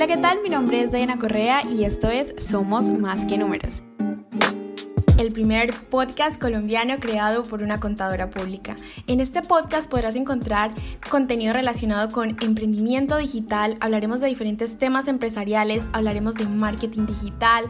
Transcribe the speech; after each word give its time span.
Hola, 0.00 0.06
¿qué 0.06 0.16
tal? 0.16 0.40
Mi 0.42 0.48
nombre 0.48 0.80
es 0.80 0.90
Diana 0.90 1.18
Correa 1.18 1.62
y 1.68 1.84
esto 1.84 2.08
es 2.08 2.34
Somos 2.38 2.90
Más 2.90 3.26
que 3.26 3.36
Números. 3.36 3.82
El 5.18 5.30
primer 5.30 5.74
podcast 5.74 6.40
colombiano 6.40 6.98
creado 7.00 7.42
por 7.42 7.62
una 7.62 7.80
contadora 7.80 8.30
pública. 8.30 8.76
En 9.06 9.20
este 9.20 9.42
podcast 9.42 9.90
podrás 9.90 10.16
encontrar 10.16 10.70
contenido 11.10 11.52
relacionado 11.52 12.10
con 12.12 12.30
emprendimiento 12.42 13.18
digital, 13.18 13.76
hablaremos 13.80 14.22
de 14.22 14.28
diferentes 14.28 14.78
temas 14.78 15.06
empresariales, 15.06 15.86
hablaremos 15.92 16.34
de 16.34 16.46
marketing 16.46 17.04
digital, 17.04 17.66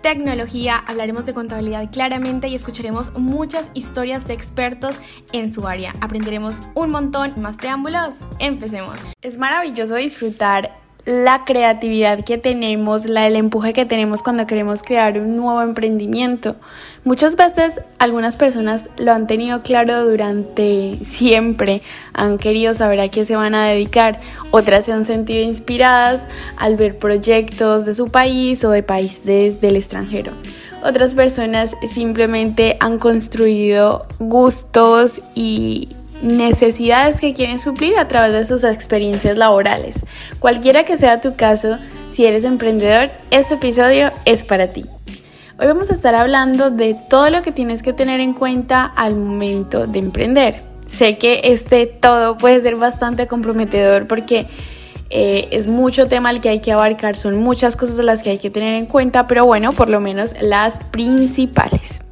tecnología, 0.00 0.78
hablaremos 0.86 1.26
de 1.26 1.34
contabilidad 1.34 1.90
claramente 1.92 2.48
y 2.48 2.54
escucharemos 2.54 3.12
muchas 3.18 3.70
historias 3.74 4.26
de 4.26 4.32
expertos 4.32 5.00
en 5.32 5.52
su 5.52 5.66
área. 5.66 5.92
Aprenderemos 6.00 6.62
un 6.74 6.88
montón. 6.88 7.34
Más 7.36 7.58
preámbulos, 7.58 8.14
empecemos. 8.38 8.96
Es 9.20 9.36
maravilloso 9.36 9.96
disfrutar 9.96 10.83
la 11.06 11.44
creatividad 11.44 12.24
que 12.24 12.38
tenemos, 12.38 13.06
la, 13.06 13.26
el 13.26 13.36
empuje 13.36 13.72
que 13.72 13.84
tenemos 13.84 14.22
cuando 14.22 14.46
queremos 14.46 14.82
crear 14.82 15.18
un 15.18 15.36
nuevo 15.36 15.60
emprendimiento. 15.60 16.56
Muchas 17.04 17.36
veces 17.36 17.80
algunas 17.98 18.36
personas 18.36 18.88
lo 18.96 19.12
han 19.12 19.26
tenido 19.26 19.62
claro 19.62 20.08
durante 20.08 20.96
siempre, 20.96 21.82
han 22.14 22.38
querido 22.38 22.72
saber 22.72 23.00
a 23.00 23.08
qué 23.08 23.26
se 23.26 23.36
van 23.36 23.54
a 23.54 23.66
dedicar, 23.66 24.20
otras 24.50 24.86
se 24.86 24.92
han 24.92 25.04
sentido 25.04 25.42
inspiradas 25.42 26.26
al 26.56 26.76
ver 26.76 26.98
proyectos 26.98 27.84
de 27.84 27.92
su 27.92 28.10
país 28.10 28.64
o 28.64 28.70
de 28.70 28.82
países 28.82 29.60
del 29.60 29.76
extranjero. 29.76 30.32
Otras 30.82 31.14
personas 31.14 31.76
simplemente 31.86 32.76
han 32.80 32.98
construido 32.98 34.06
gustos 34.18 35.20
y 35.34 35.88
necesidades 36.24 37.20
que 37.20 37.34
quieren 37.34 37.58
suplir 37.58 37.96
a 37.98 38.08
través 38.08 38.32
de 38.32 38.44
sus 38.44 38.64
experiencias 38.64 39.36
laborales. 39.36 39.96
Cualquiera 40.40 40.84
que 40.84 40.96
sea 40.96 41.20
tu 41.20 41.36
caso, 41.36 41.78
si 42.08 42.26
eres 42.26 42.44
emprendedor, 42.44 43.10
este 43.30 43.54
episodio 43.54 44.10
es 44.24 44.42
para 44.42 44.68
ti. 44.68 44.84
Hoy 45.58 45.66
vamos 45.68 45.90
a 45.90 45.94
estar 45.94 46.14
hablando 46.14 46.70
de 46.70 46.96
todo 47.08 47.30
lo 47.30 47.42
que 47.42 47.52
tienes 47.52 47.82
que 47.82 47.92
tener 47.92 48.20
en 48.20 48.32
cuenta 48.32 48.84
al 48.84 49.14
momento 49.14 49.86
de 49.86 50.00
emprender. 50.00 50.62
Sé 50.88 51.18
que 51.18 51.42
este 51.44 51.86
todo 51.86 52.36
puede 52.36 52.60
ser 52.60 52.76
bastante 52.76 53.26
comprometedor 53.26 54.06
porque 54.06 54.46
eh, 55.10 55.48
es 55.52 55.66
mucho 55.66 56.08
tema 56.08 56.30
el 56.30 56.40
que 56.40 56.48
hay 56.48 56.60
que 56.60 56.72
abarcar, 56.72 57.16
son 57.16 57.36
muchas 57.36 57.76
cosas 57.76 57.96
las 57.98 58.22
que 58.22 58.30
hay 58.30 58.38
que 58.38 58.50
tener 58.50 58.74
en 58.74 58.86
cuenta, 58.86 59.26
pero 59.26 59.44
bueno, 59.44 59.72
por 59.72 59.88
lo 59.88 60.00
menos 60.00 60.34
las 60.40 60.78
principales. 60.90 62.03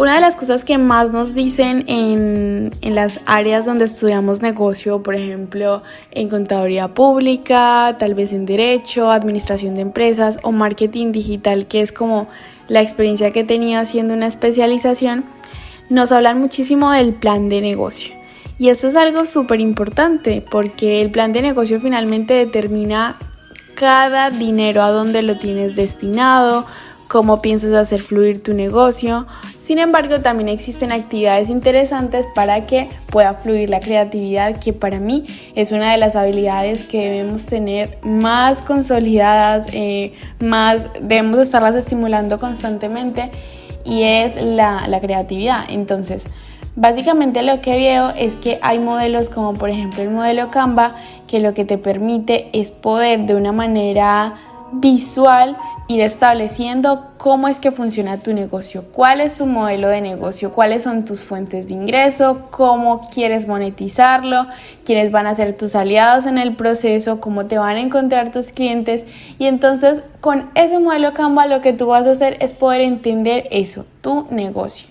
Una 0.00 0.14
de 0.14 0.22
las 0.22 0.34
cosas 0.34 0.64
que 0.64 0.78
más 0.78 1.10
nos 1.10 1.34
dicen 1.34 1.84
en, 1.86 2.70
las 2.94 3.20
áreas 3.26 3.66
donde 3.66 3.84
estudiamos 3.84 4.40
negocio, 4.40 5.02
por 5.02 5.14
ejemplo, 5.14 5.82
en 6.10 6.30
contaduría 6.30 6.94
pública, 6.94 7.96
tal 7.98 8.14
vez 8.14 8.32
en 8.32 8.46
derecho, 8.46 9.10
administración 9.10 9.74
de 9.74 9.82
empresas 9.82 10.38
o 10.42 10.52
marketing 10.52 11.12
digital, 11.12 11.66
que 11.66 11.82
es 11.82 11.92
como 11.92 12.28
la 12.66 12.80
experiencia 12.80 13.30
que 13.30 13.44
tenía 13.44 13.80
haciendo 13.80 14.14
una 14.14 14.26
especialización, 14.26 15.26
nos 15.90 16.12
hablan 16.12 16.40
muchísimo 16.40 16.90
del 16.92 17.12
plan 17.12 17.50
de 17.50 17.60
negocio. 17.60 18.14
Y 18.58 18.70
esto 18.70 18.88
es 18.88 18.96
algo 18.96 19.26
súper 19.26 19.60
importante 19.60 20.42
porque 20.50 21.02
el 21.02 21.10
plan 21.10 21.34
de 21.34 21.42
negocio 21.42 21.78
finalmente 21.78 22.32
determina 22.32 23.18
cada 23.74 24.30
dinero 24.30 24.82
a 24.82 24.92
dónde 24.92 25.20
lo 25.20 25.36
tienes 25.36 25.76
destinado, 25.76 26.64
cómo 27.10 27.42
piensas 27.42 27.72
hacer 27.72 28.02
fluir 28.02 28.40
tu 28.40 28.54
negocio. 28.54 29.26
Sin 29.58 29.80
embargo, 29.80 30.20
también 30.20 30.48
existen 30.48 30.92
actividades 30.92 31.50
interesantes 31.50 32.24
para 32.36 32.66
que 32.66 32.88
pueda 33.10 33.34
fluir 33.34 33.68
la 33.68 33.80
creatividad, 33.80 34.60
que 34.60 34.72
para 34.72 35.00
mí 35.00 35.26
es 35.56 35.72
una 35.72 35.90
de 35.90 35.98
las 35.98 36.14
habilidades 36.14 36.84
que 36.84 37.10
debemos 37.10 37.46
tener 37.46 37.98
más 38.02 38.60
consolidadas, 38.60 39.66
eh, 39.72 40.14
más 40.38 40.86
debemos 41.00 41.40
estarlas 41.40 41.74
estimulando 41.74 42.38
constantemente 42.38 43.32
y 43.84 44.04
es 44.04 44.36
la, 44.40 44.86
la 44.86 45.00
creatividad. 45.00 45.64
Entonces, 45.68 46.28
básicamente 46.76 47.42
lo 47.42 47.60
que 47.60 47.72
veo 47.72 48.10
es 48.10 48.36
que 48.36 48.60
hay 48.62 48.78
modelos 48.78 49.30
como 49.30 49.54
por 49.54 49.70
ejemplo 49.70 50.00
el 50.00 50.10
modelo 50.10 50.48
Canva 50.52 50.92
que 51.26 51.40
lo 51.40 51.54
que 51.54 51.64
te 51.64 51.76
permite 51.76 52.50
es 52.52 52.70
poder 52.70 53.26
de 53.26 53.34
una 53.34 53.50
manera 53.50 54.36
visual 54.74 55.56
ir 55.90 56.02
estableciendo 56.02 57.08
cómo 57.16 57.48
es 57.48 57.58
que 57.58 57.72
funciona 57.72 58.18
tu 58.18 58.32
negocio, 58.32 58.84
cuál 58.92 59.20
es 59.20 59.38
tu 59.38 59.46
modelo 59.46 59.88
de 59.88 60.00
negocio, 60.00 60.52
cuáles 60.52 60.84
son 60.84 61.04
tus 61.04 61.20
fuentes 61.20 61.66
de 61.66 61.74
ingreso, 61.74 62.46
cómo 62.52 63.10
quieres 63.10 63.48
monetizarlo, 63.48 64.46
quiénes 64.84 65.10
van 65.10 65.26
a 65.26 65.34
ser 65.34 65.52
tus 65.52 65.74
aliados 65.74 66.26
en 66.26 66.38
el 66.38 66.54
proceso, 66.54 67.20
cómo 67.20 67.46
te 67.46 67.58
van 67.58 67.76
a 67.76 67.80
encontrar 67.80 68.30
tus 68.30 68.52
clientes 68.52 69.04
y 69.40 69.46
entonces 69.46 70.02
con 70.20 70.48
ese 70.54 70.78
modelo 70.78 71.12
Canva 71.12 71.46
lo 71.46 71.60
que 71.60 71.72
tú 71.72 71.86
vas 71.86 72.06
a 72.06 72.12
hacer 72.12 72.38
es 72.40 72.54
poder 72.54 72.82
entender 72.82 73.48
eso, 73.50 73.84
tu 74.00 74.28
negocio. 74.30 74.89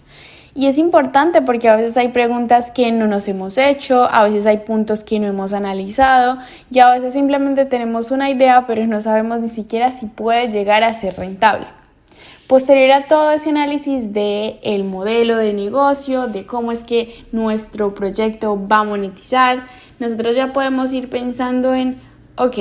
Y 0.60 0.68
es 0.68 0.78
importante 0.78 1.42
porque 1.42 1.70
a 1.70 1.78
veces 1.78 1.96
hay 1.96 2.10
preguntas 2.10 2.70
que 2.70 2.92
no 2.92 3.08
nos 3.08 3.30
hemos 3.30 3.58
hecho, 3.58 4.04
a 4.12 4.26
veces 4.26 4.46
hay 4.46 4.58
puntos 4.58 5.06
que 5.06 5.18
no 5.18 5.26
hemos 5.26 5.54
analizado 5.54 6.38
y 6.70 6.80
a 6.80 6.90
veces 6.90 7.14
simplemente 7.14 7.64
tenemos 7.64 8.12
una 8.12 8.30
idea 8.30 8.68
pero 8.68 8.86
no 8.86 9.00
sabemos 9.00 9.40
ni 9.40 9.48
siquiera 9.48 9.90
si 9.92 10.08
puede 10.08 10.52
llegar 10.52 10.84
a 10.84 10.94
ser 10.94 11.16
rentable. 11.16 11.66
Posterior 12.48 12.92
a 12.92 13.04
todo 13.04 13.32
ese 13.32 13.52
análisis 13.52 14.12
de 14.12 14.60
el 14.62 14.84
modelo 14.84 15.38
de 15.38 15.54
negocio, 15.54 16.28
de 16.28 16.46
cómo 16.46 16.74
es 16.74 16.84
que 16.84 17.24
nuestro 17.32 17.96
proyecto 17.96 18.60
va 18.68 18.80
a 18.80 18.84
monetizar, 18.84 19.64
nosotros 19.98 20.36
ya 20.36 20.52
podemos 20.52 20.92
ir 20.92 21.10
pensando 21.10 21.74
en, 21.74 22.02
ok, 22.36 22.58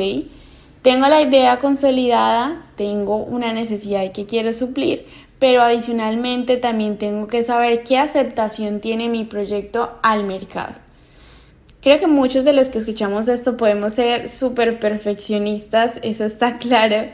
tengo 0.82 1.08
la 1.08 1.20
idea 1.20 1.58
consolidada, 1.58 2.62
tengo 2.76 3.16
una 3.16 3.52
necesidad 3.52 4.12
que 4.12 4.26
quiero 4.26 4.52
suplir, 4.52 5.06
pero 5.38 5.62
adicionalmente 5.62 6.56
también 6.56 6.98
tengo 6.98 7.26
que 7.26 7.42
saber 7.42 7.82
qué 7.82 7.98
aceptación 7.98 8.80
tiene 8.80 9.08
mi 9.08 9.24
proyecto 9.24 9.98
al 10.02 10.24
mercado. 10.24 10.74
Creo 11.80 12.00
que 12.00 12.06
muchos 12.06 12.44
de 12.44 12.52
los 12.52 12.70
que 12.70 12.78
escuchamos 12.78 13.28
esto 13.28 13.56
podemos 13.56 13.92
ser 13.92 14.28
súper 14.28 14.80
perfeccionistas, 14.80 15.98
eso 16.02 16.24
está 16.24 16.58
claro, 16.58 17.10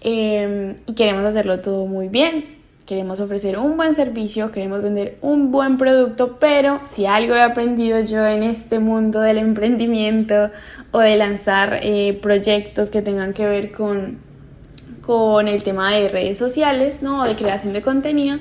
em, 0.00 0.76
y 0.86 0.94
queremos 0.94 1.24
hacerlo 1.24 1.60
todo 1.60 1.86
muy 1.86 2.08
bien. 2.08 2.55
Queremos 2.86 3.20
ofrecer 3.20 3.58
un 3.58 3.76
buen 3.76 3.94
servicio, 3.94 4.50
queremos 4.52 4.80
vender 4.80 5.18
un 5.20 5.50
buen 5.50 5.76
producto, 5.76 6.38
pero 6.38 6.80
si 6.84 7.04
algo 7.04 7.34
he 7.34 7.42
aprendido 7.42 8.00
yo 8.00 8.24
en 8.24 8.44
este 8.44 8.78
mundo 8.78 9.20
del 9.20 9.38
emprendimiento 9.38 10.50
o 10.92 11.00
de 11.00 11.16
lanzar 11.16 11.80
eh, 11.82 12.16
proyectos 12.22 12.88
que 12.88 13.02
tengan 13.02 13.32
que 13.32 13.46
ver 13.46 13.72
con 13.72 14.24
con 15.06 15.46
el 15.46 15.62
tema 15.62 15.92
de 15.92 16.08
redes 16.08 16.36
sociales, 16.36 17.00
¿no? 17.00 17.24
De 17.24 17.36
creación 17.36 17.72
de 17.72 17.80
contenido, 17.80 18.38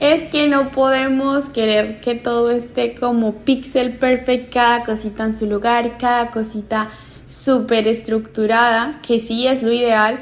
es 0.00 0.24
que 0.30 0.48
no 0.48 0.70
podemos 0.70 1.50
querer 1.50 2.00
que 2.00 2.14
todo 2.14 2.50
esté 2.50 2.94
como 2.94 3.34
pixel 3.34 3.98
perfect, 3.98 4.52
cada 4.52 4.84
cosita 4.84 5.24
en 5.24 5.34
su 5.34 5.46
lugar, 5.46 5.98
cada 5.98 6.30
cosita 6.30 6.88
súper 7.26 7.86
estructurada, 7.86 9.00
que 9.06 9.20
sí 9.20 9.46
es 9.46 9.62
lo 9.62 9.70
ideal, 9.70 10.20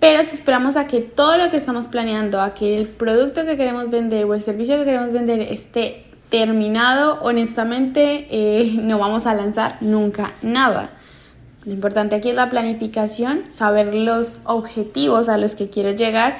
pero 0.00 0.22
si 0.22 0.36
esperamos 0.36 0.76
a 0.76 0.86
que 0.86 1.00
todo 1.00 1.36
lo 1.38 1.50
que 1.50 1.56
estamos 1.56 1.88
planeando, 1.88 2.40
a 2.40 2.54
que 2.54 2.78
el 2.78 2.86
producto 2.86 3.44
que 3.44 3.56
queremos 3.56 3.90
vender 3.90 4.24
o 4.26 4.34
el 4.34 4.42
servicio 4.42 4.76
que 4.76 4.84
queremos 4.84 5.12
vender 5.12 5.40
esté 5.40 6.04
terminado, 6.28 7.18
honestamente 7.22 8.28
eh, 8.30 8.74
no 8.80 8.98
vamos 8.98 9.26
a 9.26 9.34
lanzar 9.34 9.76
nunca 9.80 10.32
nada. 10.42 10.90
Lo 11.64 11.72
importante 11.72 12.14
aquí 12.14 12.30
es 12.30 12.36
la 12.36 12.48
planificación, 12.48 13.42
saber 13.50 13.94
los 13.94 14.40
objetivos 14.44 15.28
a 15.28 15.36
los 15.36 15.54
que 15.54 15.68
quiero 15.68 15.90
llegar, 15.90 16.38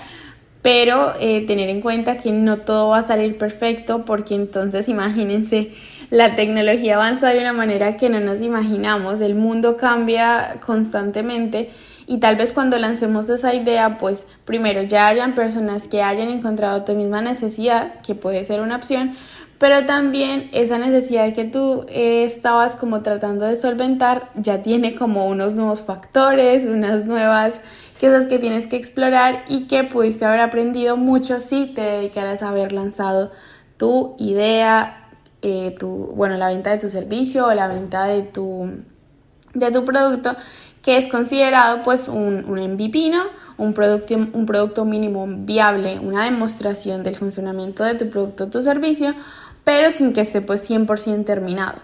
pero 0.62 1.12
eh, 1.20 1.44
tener 1.46 1.68
en 1.68 1.80
cuenta 1.80 2.16
que 2.16 2.32
no 2.32 2.58
todo 2.58 2.90
va 2.90 2.98
a 2.98 3.02
salir 3.02 3.36
perfecto 3.38 4.04
porque 4.04 4.34
entonces 4.34 4.88
imagínense, 4.88 5.72
la 6.10 6.36
tecnología 6.36 6.94
avanza 6.94 7.30
de 7.30 7.40
una 7.40 7.52
manera 7.52 7.96
que 7.96 8.08
no 8.08 8.20
nos 8.20 8.40
imaginamos, 8.40 9.20
el 9.20 9.34
mundo 9.34 9.76
cambia 9.76 10.58
constantemente 10.64 11.70
y 12.08 12.18
tal 12.18 12.36
vez 12.36 12.52
cuando 12.52 12.78
lancemos 12.78 13.28
esa 13.28 13.54
idea, 13.54 13.98
pues 13.98 14.26
primero 14.46 14.82
ya 14.82 15.08
hayan 15.08 15.34
personas 15.34 15.86
que 15.88 16.02
hayan 16.02 16.28
encontrado 16.28 16.82
tu 16.82 16.94
misma 16.94 17.20
necesidad, 17.20 18.00
que 18.00 18.14
puede 18.14 18.46
ser 18.46 18.62
una 18.62 18.76
opción, 18.76 19.14
pero 19.58 19.84
también 19.84 20.48
esa 20.52 20.78
necesidad 20.78 21.34
que 21.34 21.44
tú 21.44 21.84
eh, 21.88 22.24
estabas 22.24 22.76
como 22.76 23.02
tratando 23.02 23.44
de 23.44 23.56
solventar 23.56 24.30
ya 24.36 24.62
tiene 24.62 24.94
como 24.94 25.26
unos 25.26 25.54
nuevos 25.54 25.82
factores, 25.82 26.64
unas 26.64 27.04
nuevas 27.04 27.60
cosas 28.00 28.24
que 28.24 28.38
tienes 28.38 28.66
que 28.66 28.76
explorar 28.76 29.44
y 29.46 29.66
que 29.66 29.84
pudiste 29.84 30.24
haber 30.24 30.40
aprendido 30.40 30.96
mucho 30.96 31.40
si 31.40 31.66
te 31.66 31.82
dedicaras 31.82 32.42
a 32.42 32.48
haber 32.48 32.72
lanzado 32.72 33.32
tu 33.76 34.14
idea, 34.18 35.10
eh, 35.42 35.74
tu, 35.78 35.88
bueno, 36.14 36.36
la 36.38 36.48
venta 36.48 36.70
de 36.70 36.78
tu 36.78 36.88
servicio 36.88 37.46
o 37.46 37.52
la 37.52 37.68
venta 37.68 38.06
de 38.06 38.22
tu, 38.22 38.82
de 39.52 39.70
tu 39.70 39.84
producto 39.84 40.36
que 40.82 40.96
es 40.96 41.08
considerado 41.08 41.82
pues 41.82 42.08
un, 42.08 42.44
un 42.46 42.58
MVP, 42.58 43.12
un, 43.56 43.74
producto, 43.74 44.14
un 44.14 44.46
producto 44.46 44.84
mínimo 44.84 45.26
viable, 45.28 45.98
una 45.98 46.24
demostración 46.24 47.02
del 47.02 47.16
funcionamiento 47.16 47.84
de 47.84 47.94
tu 47.94 48.08
producto 48.08 48.44
o 48.44 48.46
tu 48.48 48.62
servicio 48.62 49.14
pero 49.68 49.92
sin 49.92 50.14
que 50.14 50.22
esté 50.22 50.40
pues 50.40 50.68
100% 50.70 51.26
terminado. 51.26 51.74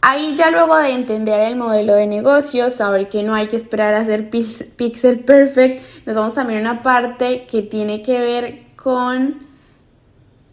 Ahí 0.00 0.36
ya 0.36 0.52
luego 0.52 0.76
de 0.76 0.92
entender 0.92 1.40
el 1.40 1.56
modelo 1.56 1.96
de 1.96 2.06
negocio, 2.06 2.70
saber 2.70 3.08
que 3.08 3.24
no 3.24 3.34
hay 3.34 3.48
que 3.48 3.56
esperar 3.56 3.94
a 3.94 4.04
ser 4.04 4.30
pixel 4.30 5.24
perfect, 5.24 5.82
nos 6.06 6.14
vamos 6.14 6.34
también 6.34 6.64
a 6.64 6.70
una 6.70 6.82
parte 6.84 7.46
que 7.50 7.62
tiene 7.62 8.00
que 8.00 8.20
ver 8.20 8.76
con 8.76 9.44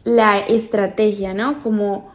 la 0.03 0.39
estrategia, 0.39 1.35
¿no? 1.35 1.59
Como 1.59 2.11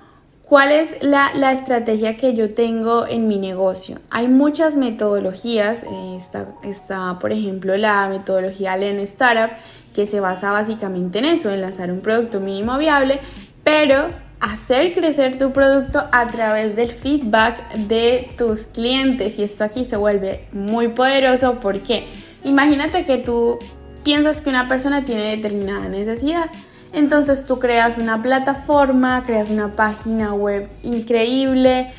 cuál 0.50 0.72
es 0.72 1.00
la, 1.00 1.52
estrategia 1.52 2.16
que 2.16 2.34
yo 2.34 2.52
tengo 2.52 3.06
en 3.06 3.28
mi 3.28 3.38
negocio. 3.38 4.00
Hay 4.10 4.26
muchas 4.26 4.74
metodologías, 4.74 5.86
está, 6.16 6.48
está 6.64 7.20
por 7.20 7.30
ejemplo 7.30 7.76
la 7.76 8.08
metodología 8.08 8.76
Lean 8.76 8.98
Startup, 8.98 9.56
que 9.94 10.08
se 10.08 10.18
basa 10.18 10.50
básicamente 10.50 11.20
en 11.20 11.26
eso, 11.26 11.52
en 11.52 11.60
lanzar 11.60 11.92
un 11.92 12.00
producto 12.00 12.40
mínimo 12.40 12.76
viable, 12.78 13.20
pero 13.62 14.08
hacer 14.40 14.92
crecer 14.92 15.38
tu 15.38 15.52
producto 15.52 16.02
a 16.10 16.26
través 16.26 16.74
del 16.74 16.90
feedback 16.90 17.72
de 17.74 18.28
tus 18.36 18.62
clientes. 18.62 19.38
Y 19.38 19.44
esto 19.44 19.62
aquí 19.62 19.84
se 19.84 19.96
vuelve 19.96 20.48
muy 20.50 20.88
poderoso 20.88 21.60
porque 21.60 22.08
imagínate 22.42 23.04
que 23.04 23.18
tú 23.18 23.60
piensas 24.02 24.40
que 24.40 24.50
una 24.50 24.66
persona 24.66 25.04
tiene 25.04 25.36
determinada 25.36 25.88
necesidad 25.88 26.50
entonces 26.92 27.44
tú 27.46 27.58
creas 27.58 27.98
una 27.98 28.20
plataforma, 28.20 29.24
creas 29.24 29.48
una 29.48 29.76
página 29.76 30.34
web 30.34 30.68
increíble, 30.82 31.92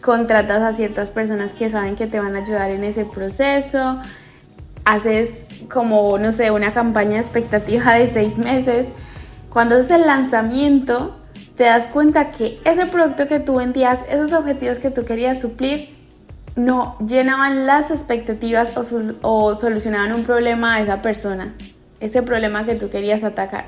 contratas 0.00 0.62
a 0.62 0.72
ciertas 0.72 1.10
personas 1.10 1.52
que 1.52 1.68
saben 1.68 1.96
que 1.96 2.06
te 2.06 2.20
van 2.20 2.34
a 2.36 2.38
ayudar 2.38 2.70
en 2.70 2.84
ese 2.84 3.04
proceso, 3.04 3.98
haces 4.84 5.44
como, 5.70 6.16
no 6.18 6.32
sé, 6.32 6.50
una 6.50 6.72
campaña 6.72 7.18
expectativa 7.18 7.94
de 7.94 8.08
seis 8.08 8.38
meses. 8.38 8.86
Cuando 9.50 9.76
haces 9.76 9.90
el 9.90 10.06
lanzamiento, 10.06 11.16
te 11.56 11.64
das 11.64 11.88
cuenta 11.88 12.30
que 12.30 12.60
ese 12.64 12.86
producto 12.86 13.26
que 13.26 13.40
tú 13.40 13.56
vendías, 13.56 14.00
esos 14.08 14.32
objetivos 14.32 14.78
que 14.78 14.90
tú 14.90 15.04
querías 15.04 15.40
suplir, 15.40 15.94
no 16.54 16.96
llenaban 17.06 17.66
las 17.66 17.90
expectativas 17.90 18.70
o, 18.76 18.82
o 19.22 19.58
solucionaban 19.58 20.14
un 20.14 20.24
problema 20.24 20.76
a 20.76 20.80
esa 20.80 21.02
persona, 21.02 21.54
ese 22.00 22.22
problema 22.22 22.64
que 22.64 22.76
tú 22.76 22.88
querías 22.88 23.24
atacar. 23.24 23.66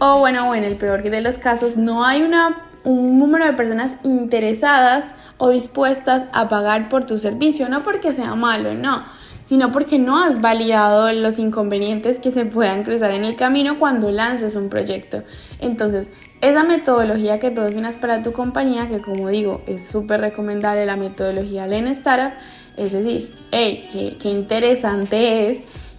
O 0.00 0.20
bueno, 0.20 0.48
o 0.48 0.54
en 0.54 0.62
el 0.62 0.76
peor 0.76 1.02
de 1.02 1.20
los 1.20 1.38
casos, 1.38 1.76
no 1.76 2.04
hay 2.04 2.22
una, 2.22 2.56
un 2.84 3.18
número 3.18 3.44
de 3.44 3.52
personas 3.54 3.96
interesadas 4.04 5.04
o 5.38 5.50
dispuestas 5.50 6.24
a 6.32 6.48
pagar 6.48 6.88
por 6.88 7.04
tu 7.04 7.18
servicio, 7.18 7.68
no 7.68 7.82
porque 7.82 8.12
sea 8.12 8.36
malo, 8.36 8.74
no, 8.74 9.04
sino 9.42 9.72
porque 9.72 9.98
no 9.98 10.22
has 10.22 10.40
validado 10.40 11.10
los 11.12 11.40
inconvenientes 11.40 12.20
que 12.20 12.30
se 12.30 12.44
puedan 12.44 12.84
cruzar 12.84 13.10
en 13.10 13.24
el 13.24 13.34
camino 13.34 13.80
cuando 13.80 14.10
lances 14.12 14.54
un 14.54 14.68
proyecto. 14.68 15.24
Entonces, 15.58 16.10
esa 16.42 16.62
metodología 16.62 17.40
que 17.40 17.50
tú 17.50 17.62
definas 17.62 17.98
para 17.98 18.22
tu 18.22 18.32
compañía, 18.32 18.88
que 18.88 19.00
como 19.00 19.28
digo, 19.30 19.62
es 19.66 19.88
súper 19.88 20.20
recomendable 20.20 20.86
la 20.86 20.96
metodología 20.96 21.66
Lean 21.66 21.88
Startup, 21.88 22.38
es 22.76 22.92
decir, 22.92 23.34
hey, 23.50 24.16
qué 24.20 24.28
interesante 24.30 25.50
es 25.50 25.58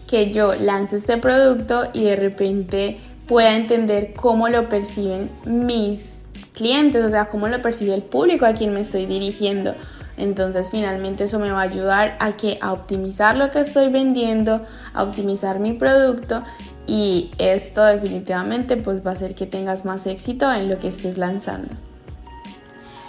que 0.10 0.32
yo 0.32 0.56
lance 0.56 0.96
este 0.96 1.18
producto 1.18 1.90
y 1.94 2.06
de 2.06 2.16
repente 2.16 2.98
pueda 3.30 3.56
entender 3.56 4.14
cómo 4.14 4.50
lo 4.50 4.70
perciben 4.70 5.30
mis 5.46 6.24
clientes, 6.54 7.06
o 7.06 7.10
sea, 7.12 7.28
cómo 7.28 7.48
lo 7.48 7.62
percibe 7.62 7.94
el 7.94 8.02
público 8.02 8.48
a 8.48 8.54
quien 8.54 8.74
me 8.74 8.82
estoy 8.82 9.06
dirigiendo. 9.06 9.76
Entonces 10.18 10.68
finalmente 10.72 11.26
eso 11.26 11.38
me 11.38 11.52
va 11.52 11.60
a 11.60 11.66
ayudar 11.66 12.18
a 12.20 12.32
que 12.32 12.58
a 12.60 12.74
optimizar 12.74 13.38
lo 13.38 13.52
que 13.52 13.60
estoy 13.60 13.90
vendiendo, 13.90 14.66
a 14.94 15.04
optimizar 15.04 15.60
mi 15.60 15.74
producto 15.74 16.44
y 16.88 17.30
esto 17.38 17.86
definitivamente 17.86 18.78
pues 18.78 19.06
va 19.06 19.12
a 19.12 19.14
hacer 19.14 19.36
que 19.36 19.46
tengas 19.46 19.86
más 19.86 20.08
éxito 20.08 20.52
en 20.52 20.68
lo 20.68 20.80
que 20.80 20.88
estés 20.88 21.20
lanzando. 21.20 21.76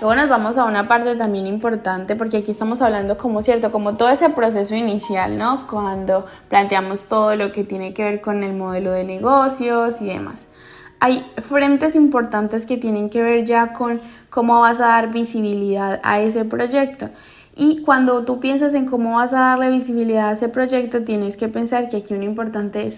Luego 0.01 0.15
nos 0.15 0.31
vamos 0.31 0.57
a 0.57 0.65
una 0.65 0.89
parte 0.89 1.15
también 1.15 1.47
importante 1.47 2.17
porque 2.17 2.39
aquí 2.39 2.53
estamos 2.53 2.81
hablando 2.81 3.19
como 3.19 3.43
cierto, 3.43 3.71
como 3.71 3.99
todo 3.99 4.09
ese 4.09 4.31
proceso 4.31 4.75
inicial, 4.75 5.37
¿no? 5.37 5.67
Cuando 5.67 6.25
planteamos 6.49 7.05
todo 7.05 7.37
lo 7.37 7.53
que 7.53 7.65
tiene 7.65 7.93
que 7.93 8.05
ver 8.05 8.21
con 8.23 8.43
el 8.43 8.55
modelo 8.55 8.93
de 8.93 9.05
negocios 9.05 10.01
y 10.01 10.07
demás. 10.07 10.47
Hay 11.01 11.23
frentes 11.43 11.97
importantes 11.97 12.65
que 12.65 12.79
tienen 12.79 13.11
que 13.11 13.23
ver 13.23 13.45
ya 13.45 13.75
con 13.75 14.01
cómo 14.31 14.61
vas 14.61 14.81
a 14.81 14.87
dar 14.87 15.11
visibilidad 15.11 16.01
a 16.03 16.21
ese 16.21 16.47
proyecto. 16.47 17.11
Y 17.63 17.83
cuando 17.83 18.25
tú 18.25 18.41
piensas 18.41 18.73
en 18.73 18.87
cómo 18.87 19.17
vas 19.17 19.35
a 19.35 19.41
darle 19.41 19.69
visibilidad 19.69 20.31
a 20.31 20.33
ese 20.33 20.49
proyecto, 20.49 21.05
tienes 21.05 21.37
que 21.37 21.47
pensar 21.49 21.89
que 21.89 21.99
aquí 21.99 22.15
un, 22.15 22.23
importante, 22.23 22.89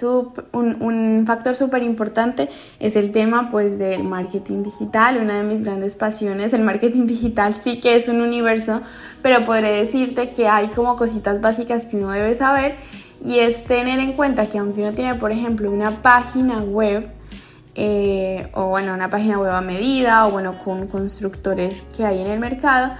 un, 0.52 0.80
un 0.80 1.24
factor 1.26 1.56
súper 1.56 1.82
importante 1.82 2.48
es 2.78 2.94
el 2.94 3.10
tema 3.10 3.48
pues, 3.50 3.76
del 3.76 4.04
marketing 4.04 4.62
digital, 4.62 5.20
una 5.20 5.34
de 5.34 5.42
mis 5.42 5.62
grandes 5.62 5.96
pasiones. 5.96 6.52
El 6.52 6.62
marketing 6.62 7.06
digital 7.08 7.54
sí 7.54 7.80
que 7.80 7.96
es 7.96 8.06
un 8.06 8.20
universo, 8.20 8.82
pero 9.20 9.42
podré 9.42 9.72
decirte 9.72 10.30
que 10.30 10.46
hay 10.46 10.68
como 10.68 10.94
cositas 10.94 11.40
básicas 11.40 11.84
que 11.84 11.96
uno 11.96 12.12
debe 12.12 12.32
saber 12.36 12.76
y 13.20 13.40
es 13.40 13.64
tener 13.64 13.98
en 13.98 14.12
cuenta 14.12 14.48
que 14.48 14.58
aunque 14.58 14.82
uno 14.82 14.92
tiene, 14.92 15.16
por 15.16 15.32
ejemplo, 15.32 15.72
una 15.72 16.02
página 16.02 16.58
web, 16.60 17.10
eh, 17.74 18.48
o 18.52 18.68
bueno, 18.68 18.94
una 18.94 19.10
página 19.10 19.40
web 19.40 19.50
a 19.50 19.60
medida, 19.60 20.24
o 20.28 20.30
bueno, 20.30 20.56
con 20.58 20.86
constructores 20.86 21.82
que 21.96 22.04
hay 22.04 22.20
en 22.20 22.28
el 22.28 22.38
mercado, 22.38 22.92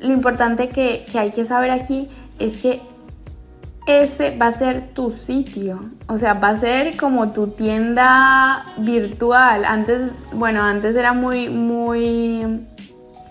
lo 0.00 0.12
importante 0.12 0.68
que, 0.68 1.06
hay 1.14 1.30
que 1.30 1.44
saber 1.44 1.70
aquí 1.70 2.08
es 2.38 2.56
que 2.56 2.82
ese 3.86 4.36
va 4.36 4.48
a 4.48 4.52
ser 4.52 4.88
tu 4.94 5.10
sitio, 5.10 5.80
o 6.08 6.18
sea, 6.18 6.34
va 6.34 6.48
a 6.48 6.56
ser 6.56 6.96
como 6.96 7.32
tu 7.32 7.48
tienda 7.48 8.66
virtual. 8.78 9.64
Antes, 9.64 10.14
bueno, 10.32 10.62
antes 10.62 10.96
era 10.96 11.12
muy, 11.12 11.48
muy 11.48 12.66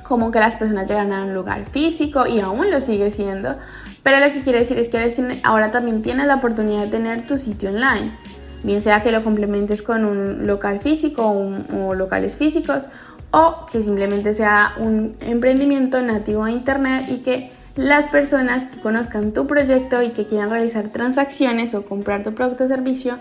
como 0.04 0.32
que 0.32 0.40
las 0.40 0.56
personas 0.56 0.88
llegan 0.88 1.12
a 1.12 1.24
un 1.24 1.34
lugar 1.34 1.66
físico 1.66 2.26
y 2.26 2.40
aún 2.40 2.72
lo 2.72 2.80
sigue 2.80 3.12
siendo, 3.12 3.58
pero 4.02 4.20
lo 4.20 4.32
que 4.32 4.42
quiere 4.42 4.60
decir 4.60 4.78
es 4.78 4.88
que 4.90 5.42
ahora 5.44 5.72
también 5.72 6.02
tienes 6.02 6.28
la 6.28 6.36
oportunidad 6.36 6.84
de 6.84 6.88
tener 6.88 7.26
tu 7.26 7.38
sitio 7.38 7.70
online, 7.70 8.16
bien 8.64 8.82
sea 8.82 9.02
que 9.02 9.12
lo 9.12 9.24
complementes 9.24 9.82
con 9.82 10.06
un 10.06 10.48
local 10.48 10.80
físico 10.80 11.52
o 11.74 11.96
locales 11.96 12.38
físicos 12.38 12.88
o 13.36 13.66
que 13.70 13.84
simplemente 13.84 14.34
sea 14.34 14.74
un 14.78 15.18
emprendimiento 15.20 16.02
nativo 16.02 16.46
a 16.46 16.52
Internet 16.52 17.08
y 17.10 17.18
que 17.18 17.52
las 17.76 18.08
personas 18.08 18.68
que 18.68 18.80
conozcan 18.80 19.34
tu 19.34 19.46
proyecto 19.46 20.02
y 20.02 20.12
que 20.12 20.26
quieran 20.26 20.50
realizar 20.50 20.88
transacciones 20.88 21.74
o 21.76 21.84
comprar 21.84 22.24
tu 22.24 22.34
producto 22.34 22.64
o 22.64 22.68
servicio 22.70 23.20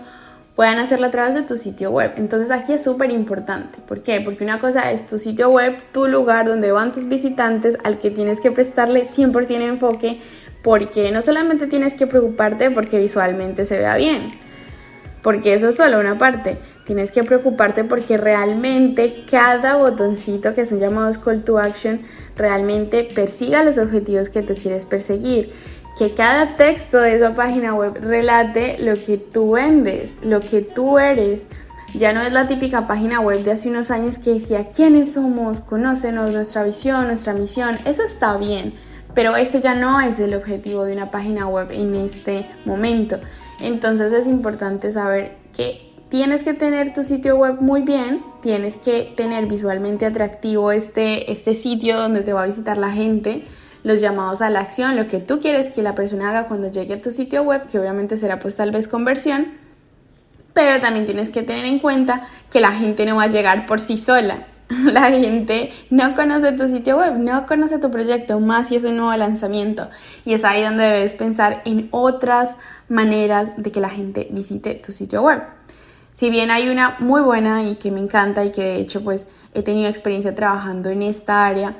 puedan 0.55 0.79
hacerlo 0.79 1.07
a 1.07 1.11
través 1.11 1.33
de 1.33 1.41
tu 1.41 1.57
sitio 1.57 1.91
web. 1.91 2.13
Entonces 2.15 2.49
aquí 2.51 2.71
es 2.71 2.81
súper 2.81 3.11
importante. 3.11 3.79
¿Por 3.85 4.03
qué? 4.03 4.21
Porque 4.21 4.45
una 4.45 4.57
cosa 4.57 4.89
es 4.89 5.05
tu 5.05 5.17
sitio 5.17 5.49
web, 5.49 5.75
tu 5.91 6.07
lugar 6.07 6.45
donde 6.45 6.71
van 6.71 6.93
tus 6.93 7.09
visitantes 7.09 7.77
al 7.83 7.97
que 7.97 8.09
tienes 8.09 8.39
que 8.39 8.51
prestarle 8.51 9.03
100% 9.03 9.61
enfoque 9.63 10.21
porque 10.63 11.11
no 11.11 11.21
solamente 11.21 11.67
tienes 11.67 11.93
que 11.93 12.07
preocuparte 12.07 12.71
porque 12.71 12.99
visualmente 12.99 13.65
se 13.65 13.79
vea 13.79 13.97
bien, 13.97 14.31
porque 15.25 15.55
eso 15.55 15.69
es 15.69 15.77
solo 15.77 15.99
una 15.99 16.19
parte. 16.19 16.59
Tienes 16.83 17.11
que 17.11 17.23
preocuparte 17.23 17.83
porque 17.83 18.15
realmente 18.15 19.25
cada 19.27 19.75
botoncito 19.75 20.53
que 20.53 20.67
son 20.67 20.79
llamados 20.79 21.17
call 21.17 21.43
to 21.43 21.57
action 21.57 21.99
realmente 22.35 23.03
persiga 23.03 23.63
los 23.63 23.79
objetivos 23.79 24.29
que 24.29 24.43
tú 24.43 24.53
quieres 24.53 24.85
perseguir. 24.85 25.51
Que 25.97 26.13
cada 26.13 26.57
texto 26.57 26.99
de 26.99 27.15
esa 27.15 27.33
página 27.33 27.73
web 27.73 27.97
relate 28.01 28.77
lo 28.77 28.93
que 29.03 29.17
tú 29.17 29.53
vendes, 29.53 30.19
lo 30.21 30.41
que 30.41 30.61
tú 30.61 30.99
eres. 30.99 31.47
Ya 31.95 32.13
no 32.13 32.21
es 32.21 32.31
la 32.31 32.47
típica 32.47 32.85
página 32.85 33.19
web 33.19 33.43
de 33.43 33.53
hace 33.53 33.69
unos 33.69 33.89
años 33.89 34.19
que 34.19 34.35
decía 34.35 34.67
quiénes 34.67 35.13
somos, 35.13 35.59
conócenos, 35.59 36.33
nuestra 36.33 36.61
visión, 36.61 37.07
nuestra 37.07 37.33
misión. 37.33 37.79
Eso 37.85 38.03
está 38.03 38.37
bien, 38.37 38.75
pero 39.15 39.35
ese 39.35 39.59
ya 39.59 39.73
no 39.73 40.01
es 40.01 40.19
el 40.19 40.35
objetivo 40.35 40.83
de 40.83 40.93
una 40.93 41.09
página 41.09 41.47
web 41.47 41.69
en 41.71 41.95
este 41.95 42.45
momento. 42.63 43.19
Entonces 43.59 44.11
es 44.11 44.27
importante 44.27 44.91
saber 44.91 45.37
que 45.55 45.93
tienes 46.09 46.43
que 46.43 46.53
tener 46.53 46.93
tu 46.93 47.03
sitio 47.03 47.37
web 47.37 47.61
muy 47.61 47.81
bien, 47.81 48.23
tienes 48.41 48.77
que 48.77 49.13
tener 49.15 49.47
visualmente 49.47 50.05
atractivo 50.05 50.71
este, 50.71 51.31
este 51.31 51.55
sitio 51.55 51.97
donde 51.97 52.21
te 52.21 52.33
va 52.33 52.43
a 52.43 52.47
visitar 52.47 52.77
la 52.77 52.91
gente, 52.91 53.45
los 53.83 54.01
llamados 54.01 54.41
a 54.41 54.49
la 54.49 54.61
acción, 54.61 54.95
lo 54.95 55.07
que 55.07 55.19
tú 55.19 55.39
quieres 55.39 55.69
que 55.69 55.83
la 55.83 55.95
persona 55.95 56.29
haga 56.29 56.47
cuando 56.47 56.71
llegue 56.71 56.95
a 56.95 57.01
tu 57.01 57.11
sitio 57.11 57.43
web, 57.43 57.67
que 57.67 57.79
obviamente 57.79 58.17
será 58.17 58.39
pues 58.39 58.55
tal 58.55 58.71
vez 58.71 58.87
conversión, 58.87 59.53
pero 60.53 60.79
también 60.79 61.05
tienes 61.05 61.29
que 61.29 61.43
tener 61.43 61.65
en 61.65 61.79
cuenta 61.79 62.21
que 62.49 62.61
la 62.61 62.71
gente 62.71 63.05
no 63.05 63.17
va 63.17 63.23
a 63.23 63.27
llegar 63.27 63.65
por 63.65 63.79
sí 63.79 63.97
sola. 63.97 64.47
La 64.85 65.11
gente 65.11 65.71
no 65.89 66.15
conoce 66.15 66.51
tu 66.53 66.67
sitio 66.67 66.97
web, 66.97 67.17
no 67.17 67.45
conoce 67.45 67.77
tu 67.77 67.91
proyecto, 67.91 68.39
más 68.39 68.69
si 68.69 68.75
es 68.75 68.83
un 68.83 68.97
nuevo 68.97 69.15
lanzamiento. 69.15 69.89
Y 70.25 70.33
es 70.33 70.43
ahí 70.43 70.63
donde 70.63 70.83
debes 70.83 71.13
pensar 71.13 71.61
en 71.65 71.87
otras 71.91 72.55
maneras 72.89 73.51
de 73.57 73.71
que 73.71 73.79
la 73.79 73.89
gente 73.89 74.27
visite 74.31 74.73
tu 74.75 74.91
sitio 74.91 75.21
web. 75.21 75.43
Si 76.13 76.29
bien 76.29 76.49
hay 76.49 76.69
una 76.69 76.95
muy 76.99 77.21
buena 77.21 77.63
y 77.63 77.75
que 77.75 77.91
me 77.91 77.99
encanta 77.99 78.43
y 78.43 78.51
que 78.51 78.63
de 78.63 78.77
hecho 78.77 79.03
pues 79.03 79.27
he 79.53 79.61
tenido 79.61 79.89
experiencia 79.89 80.33
trabajando 80.33 80.89
en 80.89 81.03
esta 81.03 81.45
área, 81.45 81.75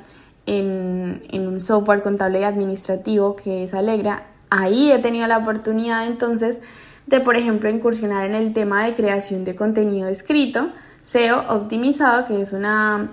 en, 0.45 1.23
en 1.31 1.47
un 1.47 1.59
software 1.59 2.01
contable 2.01 2.41
y 2.41 2.43
administrativo 2.43 3.35
que 3.35 3.63
es 3.63 3.73
Alegra, 3.73 4.27
ahí 4.49 4.91
he 4.91 4.99
tenido 4.99 5.25
la 5.27 5.37
oportunidad 5.37 6.05
entonces 6.05 6.59
de 7.07 7.19
por 7.19 7.35
ejemplo 7.35 7.69
incursionar 7.69 8.25
en 8.25 8.35
el 8.35 8.53
tema 8.53 8.83
de 8.83 8.93
creación 8.93 9.43
de 9.43 9.55
contenido 9.55 10.07
escrito 10.07 10.69
SEO 11.05 11.45
optimizado, 11.49 12.25
que 12.25 12.41
es 12.41 12.51
una 12.51 13.11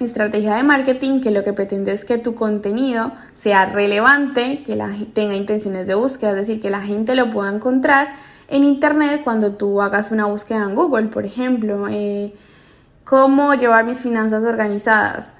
estrategia 0.00 0.56
de 0.56 0.64
marketing 0.64 1.20
que 1.20 1.30
lo 1.30 1.44
que 1.44 1.52
pretende 1.52 1.92
es 1.92 2.04
que 2.04 2.18
tu 2.18 2.34
contenido 2.34 3.12
sea 3.30 3.66
relevante, 3.66 4.64
que 4.64 4.74
la, 4.74 4.90
tenga 5.14 5.36
intenciones 5.36 5.86
de 5.86 5.94
búsqueda, 5.94 6.30
es 6.30 6.36
decir, 6.36 6.60
que 6.60 6.68
la 6.68 6.80
gente 6.80 7.14
lo 7.14 7.30
pueda 7.30 7.48
encontrar 7.48 8.08
en 8.48 8.64
Internet 8.64 9.20
cuando 9.22 9.52
tú 9.52 9.80
hagas 9.80 10.10
una 10.10 10.24
búsqueda 10.26 10.64
en 10.64 10.74
Google, 10.74 11.06
por 11.10 11.24
ejemplo. 11.24 11.86
Eh, 11.88 12.34
cómo 13.04 13.54
llevar 13.54 13.84
mis 13.84 14.00
finanzas 14.00 14.44
organizadas. 14.44 15.34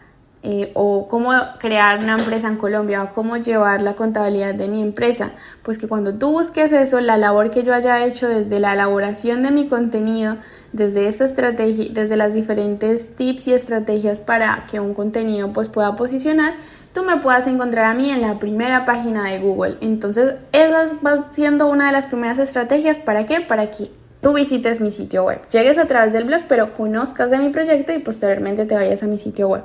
Eh, 0.44 0.72
o 0.74 1.06
cómo 1.06 1.30
crear 1.60 2.00
una 2.00 2.14
empresa 2.14 2.48
en 2.48 2.56
Colombia 2.56 3.04
o 3.04 3.10
cómo 3.14 3.36
llevar 3.36 3.80
la 3.80 3.94
contabilidad 3.94 4.56
de 4.56 4.66
mi 4.66 4.82
empresa, 4.82 5.34
pues 5.62 5.78
que 5.78 5.86
cuando 5.86 6.14
tú 6.14 6.32
busques 6.32 6.72
eso, 6.72 6.98
la 6.98 7.16
labor 7.16 7.52
que 7.52 7.62
yo 7.62 7.72
haya 7.72 8.04
hecho 8.04 8.26
desde 8.26 8.58
la 8.58 8.72
elaboración 8.72 9.44
de 9.44 9.52
mi 9.52 9.68
contenido, 9.68 10.38
desde 10.72 11.06
esta 11.06 11.26
estrategia, 11.26 11.86
desde 11.92 12.16
las 12.16 12.34
diferentes 12.34 13.14
tips 13.14 13.46
y 13.46 13.54
estrategias 13.54 14.20
para 14.20 14.66
que 14.68 14.80
un 14.80 14.94
contenido 14.94 15.52
pues 15.52 15.68
pueda 15.68 15.94
posicionar, 15.94 16.54
tú 16.92 17.04
me 17.04 17.18
puedas 17.18 17.46
encontrar 17.46 17.84
a 17.84 17.94
mí 17.94 18.10
en 18.10 18.20
la 18.20 18.40
primera 18.40 18.84
página 18.84 19.22
de 19.30 19.38
Google. 19.38 19.78
Entonces, 19.80 20.34
esa 20.50 20.92
va 21.06 21.28
siendo 21.30 21.68
una 21.68 21.86
de 21.86 21.92
las 21.92 22.08
primeras 22.08 22.40
estrategias, 22.40 22.98
¿para 22.98 23.26
qué? 23.26 23.42
Para 23.42 23.70
que 23.70 23.92
tú 24.20 24.32
visites 24.32 24.80
mi 24.80 24.90
sitio 24.90 25.22
web, 25.22 25.40
llegues 25.46 25.78
a 25.78 25.86
través 25.86 26.12
del 26.12 26.24
blog, 26.24 26.42
pero 26.48 26.72
conozcas 26.72 27.30
de 27.30 27.38
mi 27.38 27.50
proyecto 27.50 27.92
y 27.92 28.00
posteriormente 28.00 28.64
te 28.64 28.74
vayas 28.74 29.04
a 29.04 29.06
mi 29.06 29.18
sitio 29.18 29.48
web. 29.48 29.62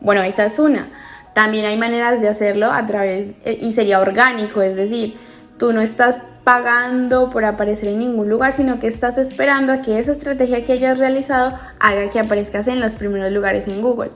Bueno, 0.00 0.22
esa 0.22 0.46
es 0.46 0.58
una. 0.58 0.88
También 1.34 1.64
hay 1.66 1.76
maneras 1.76 2.20
de 2.20 2.28
hacerlo 2.28 2.72
a 2.72 2.84
través, 2.86 3.34
eh, 3.44 3.58
y 3.60 3.72
sería 3.72 4.00
orgánico, 4.00 4.62
es 4.62 4.76
decir, 4.76 5.16
tú 5.58 5.72
no 5.72 5.80
estás 5.80 6.16
pagando 6.44 7.30
por 7.30 7.44
aparecer 7.44 7.90
en 7.90 7.98
ningún 7.98 8.28
lugar, 8.28 8.54
sino 8.54 8.78
que 8.78 8.86
estás 8.86 9.18
esperando 9.18 9.72
a 9.72 9.80
que 9.80 9.98
esa 9.98 10.12
estrategia 10.12 10.64
que 10.64 10.72
hayas 10.72 10.98
realizado 10.98 11.52
haga 11.78 12.08
que 12.10 12.18
aparezcas 12.18 12.68
en 12.68 12.80
los 12.80 12.96
primeros 12.96 13.30
lugares 13.32 13.68
en 13.68 13.82
Google. 13.82 14.10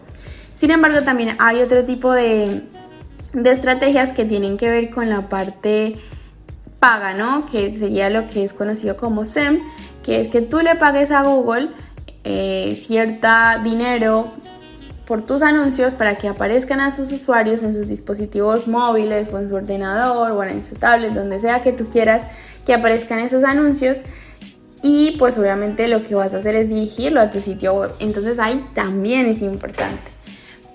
Sin 0.54 0.70
embargo, 0.70 1.02
también 1.02 1.36
hay 1.38 1.60
otro 1.60 1.84
tipo 1.84 2.12
de, 2.12 2.62
de 3.34 3.50
estrategias 3.52 4.12
que 4.12 4.24
tienen 4.24 4.56
que 4.56 4.70
ver 4.70 4.90
con 4.90 5.10
la 5.10 5.28
parte 5.28 5.96
paga, 6.80 7.14
¿no? 7.14 7.46
Que 7.46 7.72
sería 7.74 8.10
lo 8.10 8.26
que 8.26 8.44
es 8.44 8.54
conocido 8.54 8.96
como 8.96 9.24
SEM, 9.24 9.60
que 10.02 10.20
es 10.20 10.28
que 10.28 10.40
tú 10.40 10.60
le 10.60 10.74
pagues 10.74 11.10
a 11.10 11.22
Google 11.22 11.68
eh, 12.24 12.74
cierta 12.80 13.60
dinero 13.62 14.32
por 15.12 15.26
tus 15.26 15.42
anuncios 15.42 15.94
para 15.94 16.14
que 16.14 16.26
aparezcan 16.26 16.80
a 16.80 16.90
sus 16.90 17.12
usuarios 17.12 17.62
en 17.62 17.74
sus 17.74 17.86
dispositivos 17.86 18.66
móviles 18.66 19.28
o 19.30 19.38
en 19.38 19.50
su 19.50 19.54
ordenador 19.54 20.32
o 20.32 20.42
en 20.42 20.64
su 20.64 20.74
tablet, 20.74 21.12
donde 21.12 21.38
sea 21.38 21.60
que 21.60 21.70
tú 21.70 21.84
quieras 21.90 22.22
que 22.64 22.72
aparezcan 22.72 23.18
esos 23.18 23.44
anuncios. 23.44 24.00
Y 24.82 25.16
pues 25.18 25.36
obviamente 25.36 25.86
lo 25.86 26.02
que 26.02 26.14
vas 26.14 26.32
a 26.32 26.38
hacer 26.38 26.54
es 26.54 26.70
dirigirlo 26.70 27.20
a 27.20 27.28
tu 27.28 27.40
sitio 27.40 27.74
web. 27.74 27.90
Entonces 27.98 28.38
ahí 28.38 28.66
también 28.74 29.26
es 29.26 29.42
importante. 29.42 30.00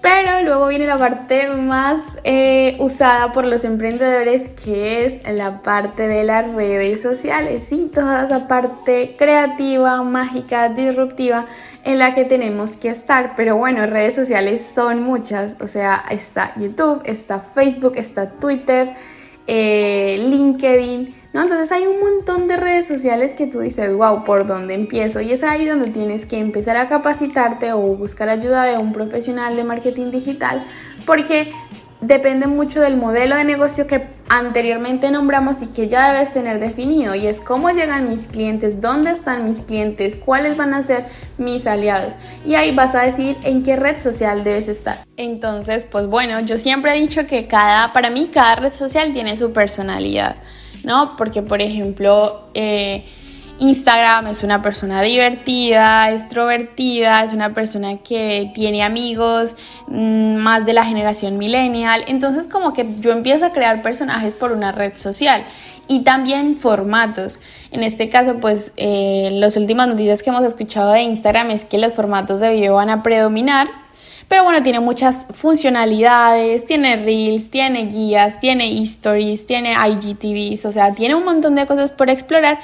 Pero 0.01 0.43
luego 0.43 0.67
viene 0.67 0.85
la 0.85 0.97
parte 0.97 1.47
más 1.49 2.01
eh, 2.23 2.77
usada 2.79 3.31
por 3.31 3.45
los 3.45 3.63
emprendedores, 3.63 4.49
que 4.63 5.05
es 5.05 5.19
la 5.27 5.61
parte 5.61 6.07
de 6.07 6.23
las 6.23 6.51
redes 6.53 7.01
sociales, 7.01 7.63
¿sí? 7.67 7.89
Toda 7.93 8.25
esa 8.25 8.47
parte 8.47 9.15
creativa, 9.17 10.03
mágica, 10.03 10.69
disruptiva 10.69 11.45
en 11.83 11.99
la 11.99 12.13
que 12.13 12.25
tenemos 12.25 12.77
que 12.77 12.89
estar. 12.89 13.33
Pero 13.35 13.55
bueno, 13.57 13.85
redes 13.87 14.13
sociales 14.13 14.61
son 14.61 15.01
muchas, 15.01 15.57
o 15.61 15.67
sea, 15.67 16.03
está 16.11 16.53
YouTube, 16.55 17.01
está 17.05 17.39
Facebook, 17.39 17.93
está 17.95 18.29
Twitter, 18.29 18.93
eh, 19.47 20.17
LinkedIn. 20.19 21.15
Entonces 21.41 21.71
hay 21.71 21.85
un 21.85 21.99
montón 21.99 22.47
de 22.47 22.57
redes 22.57 22.87
sociales 22.87 23.33
que 23.33 23.47
tú 23.47 23.59
dices, 23.59 23.93
wow, 23.93 24.23
¿por 24.23 24.45
dónde 24.45 24.73
empiezo? 24.73 25.21
Y 25.21 25.31
es 25.31 25.43
ahí 25.43 25.65
donde 25.65 25.91
tienes 25.91 26.25
que 26.25 26.39
empezar 26.39 26.77
a 26.77 26.89
capacitarte 26.89 27.73
o 27.73 27.79
buscar 27.79 28.29
ayuda 28.29 28.63
de 28.63 28.77
un 28.77 28.91
profesional 28.91 29.55
de 29.55 29.63
marketing 29.63 30.11
digital, 30.11 30.63
porque 31.05 31.51
depende 32.01 32.47
mucho 32.47 32.81
del 32.81 32.95
modelo 32.95 33.35
de 33.35 33.43
negocio 33.43 33.87
que 33.87 34.07
anteriormente 34.29 35.09
nombramos 35.09 35.61
y 35.61 35.67
que 35.67 35.87
ya 35.87 36.11
debes 36.11 36.31
tener 36.31 36.59
definido 36.59 37.15
y 37.15 37.25
es 37.27 37.39
cómo 37.39 37.69
llegan 37.71 38.09
mis 38.09 38.27
clientes, 38.27 38.81
dónde 38.81 39.11
están 39.11 39.45
mis 39.47 39.61
clientes, 39.61 40.15
cuáles 40.15 40.57
van 40.57 40.73
a 40.73 40.83
ser 40.83 41.05
mis 41.37 41.65
aliados 41.65 42.13
y 42.45 42.55
ahí 42.55 42.75
vas 42.75 42.93
a 42.93 43.01
decir 43.01 43.37
en 43.43 43.63
qué 43.63 43.75
red 43.75 43.99
social 43.99 44.43
debes 44.43 44.67
estar. 44.67 44.99
Entonces, 45.17 45.87
pues 45.89 46.07
bueno, 46.07 46.39
yo 46.41 46.57
siempre 46.57 46.95
he 46.95 46.99
dicho 46.99 47.25
que 47.25 47.47
cada, 47.47 47.93
para 47.93 48.09
mí 48.09 48.29
cada 48.31 48.55
red 48.55 48.73
social 48.73 49.13
tiene 49.13 49.37
su 49.37 49.51
personalidad. 49.51 50.35
¿No? 50.87 51.15
Porque, 51.17 51.43
por 51.43 51.61
ejemplo, 51.61 52.47
eh, 52.53 53.03
Instagram 53.59 54.27
es 54.27 54.43
una 54.43 54.61
persona 54.61 55.01
divertida, 55.01 56.11
extrovertida, 56.11 57.23
es 57.23 57.33
una 57.33 57.53
persona 57.53 57.97
que 57.97 58.51
tiene 58.53 58.83
amigos 58.83 59.55
mm, 59.87 60.35
más 60.37 60.65
de 60.65 60.73
la 60.73 60.85
generación 60.85 61.37
millennial. 61.37 62.03
Entonces 62.07 62.47
como 62.47 62.73
que 62.73 62.87
yo 62.99 63.11
empiezo 63.11 63.45
a 63.45 63.51
crear 63.51 63.81
personajes 63.81 64.33
por 64.33 64.51
una 64.51 64.71
red 64.71 64.95
social 64.95 65.43
y 65.87 66.03
también 66.03 66.57
formatos. 66.57 67.39
En 67.71 67.83
este 67.83 68.09
caso, 68.09 68.37
pues 68.39 68.73
eh, 68.77 69.29
las 69.33 69.57
últimas 69.57 69.87
noticias 69.87 70.23
que 70.23 70.29
hemos 70.29 70.45
escuchado 70.45 70.91
de 70.93 71.01
Instagram 71.01 71.51
es 71.51 71.65
que 71.65 71.77
los 71.77 71.93
formatos 71.93 72.39
de 72.39 72.49
video 72.51 72.75
van 72.75 72.89
a 72.89 73.03
predominar 73.03 73.67
pero 74.27 74.43
bueno, 74.43 74.61
tiene 74.61 74.79
muchas 74.79 75.25
funcionalidades, 75.31 76.65
tiene 76.65 76.97
reels, 76.97 77.49
tiene 77.49 77.85
guías, 77.85 78.39
tiene 78.39 78.69
stories, 78.81 79.45
tiene 79.45 79.73
IGTVs, 79.73 80.65
o 80.65 80.73
sea, 80.73 80.93
tiene 80.93 81.15
un 81.15 81.23
montón 81.23 81.55
de 81.55 81.65
cosas 81.65 81.91
por 81.91 82.09
explorar 82.09 82.59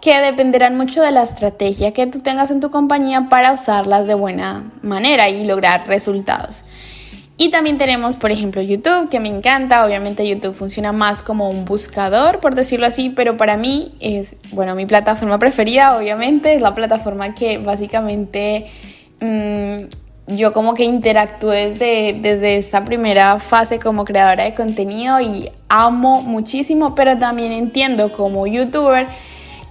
que 0.00 0.20
dependerán 0.20 0.76
mucho 0.76 1.02
de 1.02 1.10
la 1.10 1.24
estrategia 1.24 1.92
que 1.92 2.06
tú 2.06 2.20
tengas 2.20 2.52
en 2.52 2.60
tu 2.60 2.70
compañía 2.70 3.28
para 3.28 3.52
usarlas 3.52 4.06
de 4.06 4.14
buena 4.14 4.70
manera 4.82 5.28
y 5.28 5.44
lograr 5.44 5.88
resultados. 5.88 6.62
Y 7.40 7.50
también 7.50 7.78
tenemos, 7.78 8.16
por 8.16 8.32
ejemplo, 8.32 8.60
YouTube, 8.60 9.08
que 9.10 9.20
me 9.20 9.28
encanta. 9.28 9.86
Obviamente 9.86 10.28
YouTube 10.28 10.54
funciona 10.54 10.90
más 10.90 11.22
como 11.22 11.48
un 11.48 11.64
buscador, 11.64 12.40
por 12.40 12.56
decirlo 12.56 12.86
así, 12.86 13.10
pero 13.10 13.36
para 13.36 13.56
mí 13.56 13.94
es, 14.00 14.34
bueno, 14.50 14.74
mi 14.74 14.86
plataforma 14.86 15.38
preferida, 15.38 15.96
obviamente, 15.96 16.54
es 16.54 16.60
la 16.60 16.74
plataforma 16.74 17.34
que 17.34 17.58
básicamente 17.58 18.66
mm, 19.20 19.84
yo 20.28 20.52
como 20.52 20.74
que 20.74 20.84
interactúe 20.84 21.50
desde, 21.50 22.18
desde 22.20 22.56
esta 22.56 22.84
primera 22.84 23.38
fase 23.38 23.78
como 23.78 24.04
creadora 24.04 24.44
de 24.44 24.54
contenido 24.54 25.20
y 25.20 25.50
amo 25.68 26.22
muchísimo, 26.22 26.94
pero 26.94 27.18
también 27.18 27.52
entiendo 27.52 28.12
como 28.12 28.46
youtuber 28.46 29.06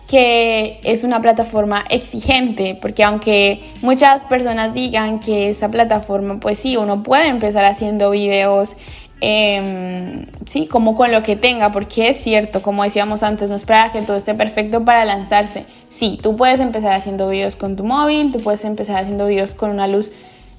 que 0.08 0.80
es 0.84 1.04
una 1.04 1.22
plataforma 1.22 1.84
exigente, 1.90 2.78
porque 2.82 3.04
aunque 3.04 3.62
muchas 3.82 4.24
personas 4.24 4.74
digan 4.74 5.20
que 5.20 5.50
esa 5.50 5.70
plataforma, 5.70 6.40
pues 6.40 6.60
sí, 6.60 6.78
uno 6.78 7.04
puede 7.04 7.28
empezar 7.28 7.66
haciendo 7.66 8.10
videos, 8.12 8.78
em, 9.20 10.28
sí, 10.46 10.66
como 10.68 10.96
con 10.96 11.12
lo 11.12 11.24
que 11.24 11.36
tenga, 11.36 11.74
porque 11.74 12.10
es 12.10 12.18
cierto, 12.18 12.62
como 12.62 12.84
decíamos 12.84 13.22
antes, 13.22 13.50
no 13.50 13.56
esperar 13.56 13.92
que 13.92 14.02
todo 14.02 14.16
esté 14.16 14.34
perfecto 14.34 14.86
para 14.86 15.04
lanzarse. 15.04 15.66
Sí, 15.90 16.18
tú 16.24 16.38
puedes 16.38 16.62
empezar 16.62 16.94
haciendo 16.94 17.28
videos 17.28 17.58
con 17.58 17.76
tu 17.76 17.84
móvil, 17.84 18.32
tú 18.32 18.40
puedes 18.40 18.64
empezar 18.64 18.96
haciendo 18.96 19.26
videos 19.26 19.54
con 19.54 19.72
una 19.72 19.88
luz 19.88 20.10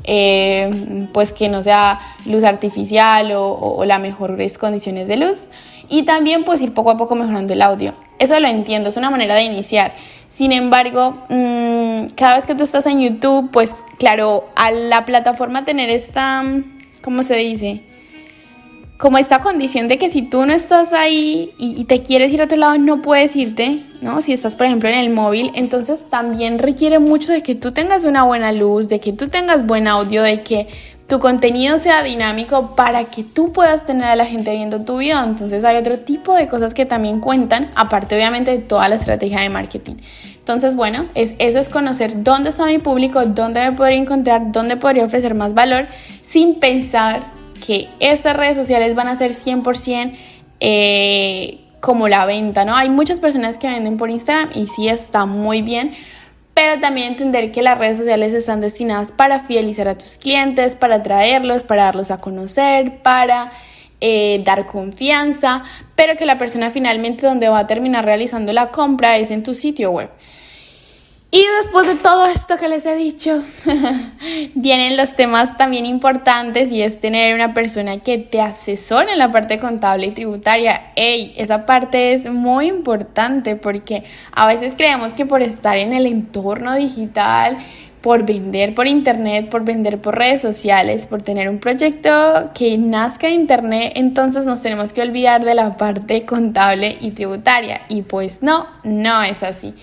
eh, 0.05 1.07
pues 1.13 1.33
que 1.33 1.49
no 1.49 1.63
sea 1.63 1.99
luz 2.27 2.45
artificial 2.45 3.33
o, 3.35 3.85
las 3.85 4.01
mejores 4.01 4.59
condiciones 4.59 5.09
de 5.09 5.17
luz. 5.17 5.49
Y 5.89 6.03
también 6.03 6.45
pues 6.45 6.61
ir 6.61 6.75
poco 6.75 6.91
a 6.91 6.97
poco 6.97 7.15
mejorando 7.15 7.53
el 7.53 7.63
audio. 7.63 7.95
Eso 8.19 8.39
lo 8.41 8.49
entiendo, 8.49 8.89
es 8.89 8.97
una 8.97 9.11
manera 9.11 9.35
de 9.35 9.43
iniciar. 9.43 9.95
Sin 10.29 10.53
embargo, 10.53 11.23
mm, 11.29 12.09
cada 12.15 12.37
vez 12.37 12.45
que 12.45 12.55
tú 12.55 12.65
estás 12.65 12.87
en 12.87 13.01
YouTube, 13.01 13.51
pues 13.51 13.83
claro, 13.99 14.49
a 14.57 14.71
la 14.71 15.07
plataforma 15.07 15.65
tener 15.65 15.89
esta, 15.89 16.45
¿cómo 17.03 17.23
se 17.23 17.37
dice? 17.37 17.83
Como 18.99 19.17
esta 19.17 19.41
condición 19.41 19.87
de 19.87 19.97
que 19.97 20.11
si 20.11 20.23
tú 20.23 20.45
no 20.45 20.53
estás 20.53 20.93
ahí 20.93 21.55
y, 21.57 21.85
te 21.85 22.03
quieres 22.03 22.33
ir 22.33 22.41
a 22.41 22.45
otro 22.45 22.59
lado, 22.59 22.79
no 22.79 23.01
puedes 23.01 23.37
irte, 23.37 23.81
¿no? 24.03 24.21
Si 24.23 24.33
estás, 24.33 24.57
por 24.57 24.67
ejemplo, 24.67 24.89
en 24.89 24.97
el 24.97 25.11
móvil, 25.11 25.53
entonces 25.55 26.11
también 26.11 26.59
requiere 26.59 26.99
mucho 26.99 27.31
de 27.31 27.43
que 27.43 27.55
tú 27.55 27.71
tengas 27.71 28.05
una 28.05 28.25
buena 28.25 28.51
luz, 28.51 28.89
de 28.89 28.99
que 28.99 29.13
tú 29.13 29.29
tengas 29.29 29.65
buen 29.67 29.87
audio, 29.87 30.23
de 30.25 30.43
que 30.43 30.67
tu 31.07 31.21
contenido 31.21 31.79
sea 31.79 32.03
dinámico 32.03 32.75
para 32.75 33.05
que 33.05 33.23
tú 33.23 33.53
puedas 33.53 33.87
tener 33.87 34.05
a 34.05 34.17
la 34.17 34.27
gente 34.27 34.51
viendo 34.51 34.85
tu 34.85 34.99
video. 34.99 35.23
Entonces 35.23 35.65
hay 35.65 35.77
otro 35.77 36.01
tipo 36.01 36.35
de 36.35 36.49
cosas 36.49 36.75
que 36.75 36.85
también 36.85 37.21
cuentan, 37.21 37.71
aparte 37.77 38.17
obviamente 38.17 38.51
de 38.51 38.59
toda 38.59 38.89
la 38.89 38.97
estrategia 38.97 39.41
de 39.41 39.49
marketing. 39.49 39.95
Entonces, 40.39 40.75
bueno, 40.75 41.07
es, 41.15 41.35
eso 41.39 41.61
es 41.61 41.69
conocer 41.69 42.25
dónde 42.25 42.51
está 42.51 42.67
mi 42.67 42.79
público, 42.79 43.25
dónde 43.25 43.61
me 43.61 43.73
podría 43.73 43.99
encontrar, 43.99 44.51
dónde 44.51 44.77
podría 44.77 45.05
ofrecer 45.05 45.35
más 45.37 45.55
valor, 45.55 45.87
sin 46.23 46.57
pensar 46.59 47.38
que 47.59 47.89
estas 48.01 48.37
redes 48.37 48.57
sociales 48.57 48.95
van 48.95 49.09
a 49.09 49.17
ser 49.17 49.33
100% 49.33 50.13
eh, 50.61 51.61
como 51.81 52.09
la 52.09 52.25
venta, 52.25 52.65
¿no? 52.65 52.77
Hay 52.77 52.91
muchas 52.91 53.21
personas 53.21 53.59
que 53.59 53.69
venden 53.69 53.97
por 53.97 54.11
Instagram 54.11 54.51
y 54.55 54.67
sí 54.67 54.89
está 54.89 55.27
muy 55.27 55.63
bien, 55.63 55.93
pero 56.55 56.81
también 56.81 57.09
entender 57.09 57.53
que 57.53 57.63
las 57.63 57.79
redes 57.79 57.99
sociales 57.99 58.35
están 58.35 58.61
destinadas 58.61 59.13
para 59.13 59.41
fidelizar 59.41 59.87
a 59.87 59.97
tus 59.97 60.19
clientes, 60.19 60.75
para 60.75 60.97
atraerlos, 60.97 61.63
para 61.63 61.85
darlos 61.85 62.11
a 62.11 62.21
conocer, 62.21 63.01
para 63.03 63.53
eh, 64.01 64.43
dar 64.45 64.67
confianza, 64.67 65.63
pero 65.95 66.17
que 66.17 66.27
la 66.27 66.39
persona 66.39 66.71
finalmente 66.71 67.27
donde 67.27 67.49
va 67.49 67.61
a 67.61 67.67
terminar 67.67 68.05
realizando 68.05 68.53
la 68.53 68.71
compra 68.71 69.17
es 69.19 69.31
en 69.31 69.43
tu 69.43 69.55
sitio 69.55 69.91
web. 69.91 70.11
Y 71.31 71.45
después 71.63 71.87
de 71.87 71.97
todo 71.97 72.25
esto 72.25 72.57
que 72.57 72.71
les 72.71 72.87
he 72.87 72.95
dicho, 72.95 73.43
vienen 74.55 74.97
los 74.97 75.15
temas 75.15 75.59
también 75.59 75.85
importantes 75.85 76.73
y 76.73 76.81
es 76.81 77.01
tener 77.01 77.35
una 77.35 77.53
persona 77.53 77.99
que 77.99 78.17
te 78.17 78.41
asesore 78.41 79.13
en 79.13 79.19
la 79.19 79.31
parte 79.31 79.59
contable 79.59 80.07
y 80.07 80.13
tributaria. 80.13 80.93
¡Ey! 80.97 81.35
Esa 81.37 81.67
parte 81.67 82.15
es 82.15 82.31
muy 82.31 82.69
importante 82.69 83.57
porque 83.57 84.05
a 84.33 84.47
veces 84.47 84.73
creemos 84.75 85.13
que 85.13 85.27
por 85.27 85.43
estar 85.43 85.77
en 85.77 85.93
el 85.93 86.07
entorno 86.07 86.75
digital, 86.75 87.59
por 88.01 88.25
vender 88.25 88.75
por 88.75 88.87
internet, 88.87 89.51
por 89.51 89.65
vender 89.65 90.01
por 90.01 90.17
redes 90.17 90.41
sociales, 90.41 91.07
por 91.07 91.21
tener 91.21 91.51
un 91.51 91.59
proyecto 91.59 92.53
que 92.55 92.79
nazca 92.79 93.27
en 93.27 93.35
internet, 93.35 93.93
entonces 93.97 94.47
nos 94.47 94.63
tenemos 94.63 94.95
que 94.95 95.03
olvidar 95.03 95.45
de 95.45 95.55
la 95.55 95.77
parte 95.77 96.25
contable 96.25 96.97
y 97.03 97.11
tributaria. 97.11 97.83
Y 97.91 98.01
pues 98.01 98.43
no, 98.43 98.67
no 98.83 99.23
es 99.23 99.43
así. 99.43 99.75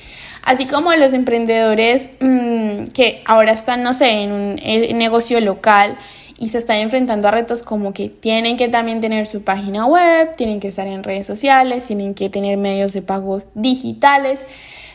Así 0.46 0.68
como 0.68 0.94
los 0.94 1.12
emprendedores 1.14 2.08
mm, 2.20 2.90
que 2.94 3.24
ahora 3.26 3.52
están, 3.52 3.82
no 3.82 3.96
sé, 3.96 4.22
en 4.22 4.32
un 4.32 4.56
eh, 4.62 4.94
negocio 4.94 5.42
local 5.42 5.98
y 6.38 6.50
se 6.50 6.60
están 6.60 6.78
enfrentando 6.78 7.28
a 7.28 7.32
retos 7.32 7.64
como 7.64 7.94
que 7.94 8.10
tienen 8.10 8.56
que 8.56 8.70
también 8.70 9.02
tener 9.02 9.26
su 9.26 9.42
página 9.42 9.88
web, 9.88 10.36
tienen 10.36 10.60
que 10.60 10.68
estar 10.68 10.86
en 10.86 11.04
redes 11.04 11.26
sociales, 11.26 11.88
tienen 11.88 12.14
que 12.14 12.30
tener 12.30 12.58
medios 12.58 12.94
de 12.94 13.02
pago 13.02 13.42
digitales. 13.56 14.46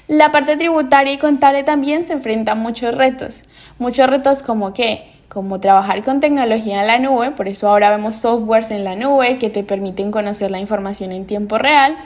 La 0.06 0.30
parte 0.30 0.56
tributaria 0.56 1.12
y 1.12 1.18
contable 1.18 1.64
también 1.64 2.06
se 2.06 2.12
enfrenta 2.12 2.52
a 2.52 2.54
muchos 2.54 2.94
retos. 2.94 3.42
Muchos 3.78 4.08
retos 4.08 4.42
como 4.42 4.72
que 4.72 5.04
como 5.28 5.60
trabajar 5.60 6.02
con 6.02 6.18
tecnología 6.18 6.80
en 6.80 6.86
la 6.88 6.98
nube, 6.98 7.30
por 7.30 7.46
eso 7.46 7.68
ahora 7.68 7.90
vemos 7.90 8.16
softwares 8.16 8.72
en 8.72 8.82
la 8.82 8.96
nube 8.96 9.38
que 9.38 9.48
te 9.48 9.62
permiten 9.62 10.10
conocer 10.10 10.50
la 10.50 10.58
información 10.58 11.12
en 11.12 11.24
tiempo 11.24 11.56
real 11.56 11.96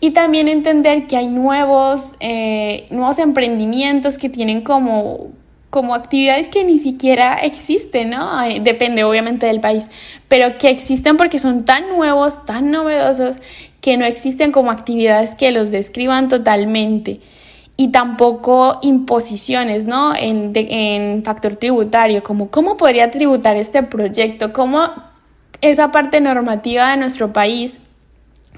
y 0.00 0.10
también 0.10 0.48
entender 0.48 1.06
que 1.06 1.16
hay 1.16 1.26
nuevos, 1.26 2.16
eh, 2.20 2.86
nuevos 2.90 3.18
emprendimientos 3.18 4.18
que 4.18 4.28
tienen 4.28 4.60
como, 4.60 5.28
como 5.70 5.94
actividades 5.94 6.48
que 6.48 6.64
ni 6.64 6.78
siquiera 6.78 7.36
existen, 7.36 8.10
¿no? 8.10 8.42
Depende 8.60 9.04
obviamente 9.04 9.46
del 9.46 9.60
país, 9.60 9.88
pero 10.28 10.58
que 10.58 10.68
existen 10.68 11.16
porque 11.16 11.38
son 11.38 11.64
tan 11.64 11.88
nuevos, 11.88 12.44
tan 12.44 12.70
novedosos, 12.70 13.36
que 13.80 13.96
no 13.96 14.04
existen 14.04 14.52
como 14.52 14.70
actividades 14.70 15.34
que 15.34 15.50
los 15.50 15.70
describan 15.70 16.28
totalmente. 16.28 17.20
Y 17.78 17.88
tampoco 17.88 18.78
imposiciones, 18.82 19.84
¿no? 19.84 20.14
En, 20.14 20.52
en 20.54 21.22
factor 21.24 21.56
tributario, 21.56 22.22
como 22.22 22.50
cómo 22.50 22.76
podría 22.76 23.10
tributar 23.10 23.56
este 23.56 23.82
proyecto, 23.82 24.52
cómo 24.52 24.90
esa 25.60 25.90
parte 25.90 26.20
normativa 26.20 26.90
de 26.90 26.96
nuestro 26.96 27.32
país 27.32 27.80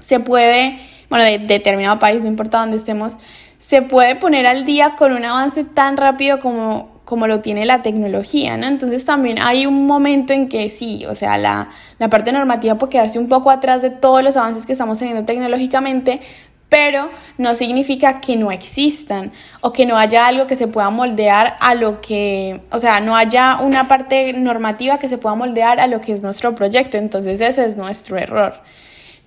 se 0.01 0.19
puede 0.19 0.79
bueno, 1.09 1.25
de, 1.25 1.39
determinado 1.39 1.99
país, 1.99 2.21
no 2.21 2.27
importa 2.27 2.59
dónde 2.59 2.77
estemos, 2.77 3.15
se 3.57 3.81
puede 3.81 4.15
poner 4.15 4.47
al 4.47 4.65
día 4.65 4.95
con 4.95 5.11
un 5.11 5.25
avance 5.25 5.63
tan 5.63 5.97
rápido 5.97 6.39
como, 6.39 7.01
como 7.03 7.27
lo 7.27 7.41
tiene 7.41 7.65
la 7.65 7.81
tecnología, 7.81 8.55
¿no? 8.57 8.67
Entonces 8.67 9.03
también 9.05 9.39
hay 9.39 9.65
un 9.65 9.85
momento 9.85 10.31
en 10.31 10.47
que 10.47 10.69
sí, 10.69 11.05
o 11.07 11.15
sea, 11.15 11.37
la, 11.37 11.69
la 11.97 12.09
parte 12.09 12.31
normativa 12.31 12.77
puede 12.77 12.91
quedarse 12.91 13.19
un 13.19 13.27
poco 13.27 13.51
atrás 13.51 13.81
de 13.81 13.89
todos 13.89 14.23
los 14.23 14.37
avances 14.37 14.65
que 14.65 14.73
estamos 14.73 14.99
teniendo 14.99 15.25
tecnológicamente, 15.25 16.21
pero 16.69 17.09
no 17.37 17.55
significa 17.55 18.21
que 18.21 18.37
no 18.37 18.51
existan 18.51 19.31
o 19.61 19.73
que 19.73 19.87
no 19.87 19.97
haya 19.97 20.27
algo 20.27 20.45
que 20.45 20.55
se 20.55 20.67
pueda 20.67 20.91
moldear 20.91 21.57
a 21.59 21.73
lo 21.73 21.99
que, 21.99 22.61
o 22.71 22.77
sea, 22.77 23.01
no 23.01 23.15
haya 23.15 23.57
una 23.59 23.87
parte 23.87 24.33
normativa 24.33 24.99
que 24.99 25.09
se 25.09 25.17
pueda 25.17 25.35
moldear 25.35 25.79
a 25.79 25.87
lo 25.87 25.99
que 25.99 26.13
es 26.13 26.21
nuestro 26.21 26.53
proyecto. 26.53 26.97
Entonces 26.97 27.41
ese 27.41 27.65
es 27.65 27.75
nuestro 27.75 28.17
error 28.17 28.61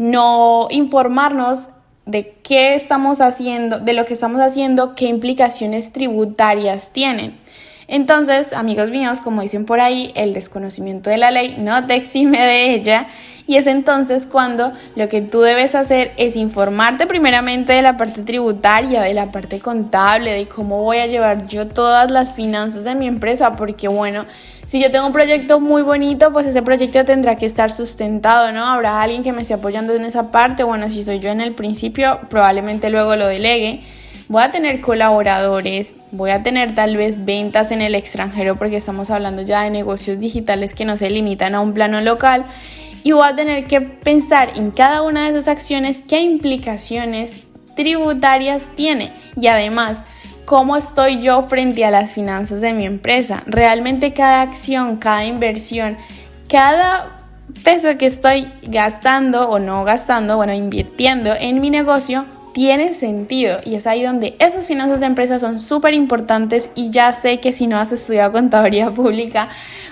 no 0.02 0.66
informarnos 0.70 1.68
de 2.06 2.34
qué 2.42 2.74
estamos 2.74 3.20
haciendo, 3.20 3.78
de 3.78 3.92
lo 3.92 4.04
que 4.04 4.14
estamos 4.14 4.40
haciendo, 4.40 4.96
qué 4.96 5.06
implicaciones 5.06 5.92
tributarias 5.92 6.90
tienen. 6.92 7.38
Entonces, 7.86 8.52
amigos 8.52 8.90
míos, 8.90 9.20
como 9.20 9.42
dicen 9.42 9.64
por 9.64 9.80
ahí, 9.80 10.10
el 10.16 10.34
desconocimiento 10.34 11.08
de 11.08 11.18
la 11.18 11.30
ley 11.30 11.54
no 11.56 11.86
te 11.86 11.94
exime 11.94 12.40
de 12.40 12.74
ella 12.74 13.06
y 13.46 13.56
es 13.56 13.66
entonces 13.66 14.26
cuando 14.26 14.72
lo 14.94 15.08
que 15.08 15.20
tú 15.20 15.40
debes 15.40 15.74
hacer 15.74 16.12
es 16.16 16.36
informarte 16.36 17.06
primeramente 17.06 17.72
de 17.72 17.82
la 17.82 17.96
parte 17.96 18.22
tributaria, 18.22 19.02
de 19.02 19.14
la 19.14 19.32
parte 19.32 19.58
contable, 19.58 20.32
de 20.32 20.46
cómo 20.46 20.82
voy 20.82 20.98
a 20.98 21.06
llevar 21.06 21.46
yo 21.48 21.66
todas 21.66 22.10
las 22.10 22.32
finanzas 22.32 22.84
de 22.84 22.94
mi 22.94 23.06
empresa, 23.06 23.52
porque 23.52 23.88
bueno, 23.88 24.24
si 24.66 24.80
yo 24.80 24.90
tengo 24.90 25.06
un 25.06 25.12
proyecto 25.12 25.60
muy 25.60 25.82
bonito, 25.82 26.32
pues 26.32 26.46
ese 26.46 26.62
proyecto 26.62 27.04
tendrá 27.04 27.36
que 27.36 27.46
estar 27.46 27.70
sustentado, 27.70 28.52
¿no? 28.52 28.64
Habrá 28.64 29.02
alguien 29.02 29.22
que 29.22 29.32
me 29.32 29.42
esté 29.42 29.54
apoyando 29.54 29.92
en 29.92 30.04
esa 30.04 30.30
parte, 30.30 30.62
bueno, 30.62 30.88
si 30.88 31.04
soy 31.04 31.18
yo 31.18 31.30
en 31.30 31.40
el 31.40 31.54
principio, 31.54 32.20
probablemente 32.30 32.88
luego 32.88 33.16
lo 33.16 33.26
delegue. 33.26 33.82
Voy 34.28 34.42
a 34.42 34.50
tener 34.50 34.80
colaboradores, 34.80 35.96
voy 36.10 36.30
a 36.30 36.42
tener 36.42 36.74
tal 36.74 36.96
vez 36.96 37.24
ventas 37.26 37.70
en 37.70 37.82
el 37.82 37.94
extranjero 37.94 38.56
porque 38.56 38.76
estamos 38.76 39.10
hablando 39.10 39.42
ya 39.42 39.62
de 39.62 39.70
negocios 39.70 40.20
digitales 40.20 40.72
que 40.72 40.86
no 40.86 40.96
se 40.96 41.10
limitan 41.10 41.54
a 41.54 41.60
un 41.60 41.74
plano 41.74 42.00
local 42.00 42.46
y 43.02 43.12
voy 43.12 43.26
a 43.26 43.36
tener 43.36 43.64
que 43.64 43.80
pensar 43.80 44.52
en 44.56 44.70
cada 44.70 45.02
una 45.02 45.24
de 45.24 45.30
esas 45.30 45.48
acciones 45.48 46.02
qué 46.08 46.20
implicaciones 46.20 47.42
tributarias 47.74 48.64
tiene 48.74 49.12
y 49.36 49.46
además 49.46 50.02
cómo 50.44 50.76
estoy 50.76 51.20
yo 51.20 51.42
frente 51.44 51.84
a 51.84 51.90
las 51.90 52.12
finanzas 52.12 52.60
de 52.60 52.72
mi 52.72 52.84
empresa. 52.84 53.42
Realmente 53.46 54.12
cada 54.12 54.42
acción, 54.42 54.96
cada 54.96 55.24
inversión, 55.24 55.96
cada 56.48 57.18
peso 57.64 57.96
que 57.98 58.06
estoy 58.06 58.48
gastando 58.62 59.48
o 59.48 59.58
no 59.58 59.84
gastando, 59.84 60.36
bueno, 60.36 60.52
invirtiendo 60.52 61.32
en 61.34 61.60
mi 61.60 61.70
negocio, 61.70 62.24
tiene 62.52 62.94
sentido. 62.94 63.58
Y 63.64 63.74
es 63.74 63.86
ahí 63.86 64.02
donde 64.02 64.36
esas 64.38 64.66
finanzas 64.66 65.00
de 65.00 65.06
empresa 65.06 65.38
son 65.38 65.60
súper 65.60 65.94
importantes 65.94 66.70
y 66.74 66.90
ya 66.90 67.12
sé 67.12 67.40
que 67.40 67.52
si 67.52 67.66
no 67.66 67.78
has 67.78 67.92
estudiado 67.92 68.32
contaduría 68.32 68.90
pública 68.94 69.48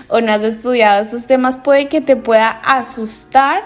o 0.07 0.21
no 0.21 0.31
has 0.31 0.43
estudiado 0.43 1.03
estos 1.03 1.25
temas 1.25 1.57
puede 1.57 1.87
que 1.87 2.01
te 2.01 2.15
pueda 2.15 2.49
asustar 2.49 3.63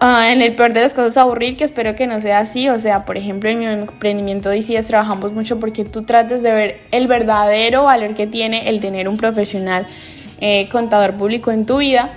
ah, 0.00 0.30
en 0.30 0.42
el 0.42 0.54
peor 0.54 0.72
de 0.72 0.82
los 0.82 0.92
casos 0.92 1.16
aburrir 1.16 1.56
que 1.56 1.64
espero 1.64 1.94
que 1.94 2.06
no 2.06 2.20
sea 2.20 2.40
así. 2.40 2.68
O 2.68 2.78
sea 2.78 3.04
por 3.04 3.16
ejemplo 3.16 3.50
en 3.50 3.58
mi 3.58 3.66
emprendimiento 3.66 4.48
de 4.48 4.58
ICS 4.58 4.86
trabajamos 4.86 5.32
mucho 5.32 5.58
porque 5.58 5.84
tú 5.84 6.02
trates 6.02 6.42
de 6.42 6.52
ver 6.52 6.80
el 6.90 7.06
verdadero 7.06 7.84
valor 7.84 8.14
que 8.14 8.26
tiene 8.26 8.68
el 8.68 8.80
tener 8.80 9.08
un 9.08 9.16
profesional 9.16 9.86
eh, 10.40 10.68
contador 10.70 11.14
público 11.14 11.50
en 11.50 11.66
tu 11.66 11.78
vida. 11.78 12.10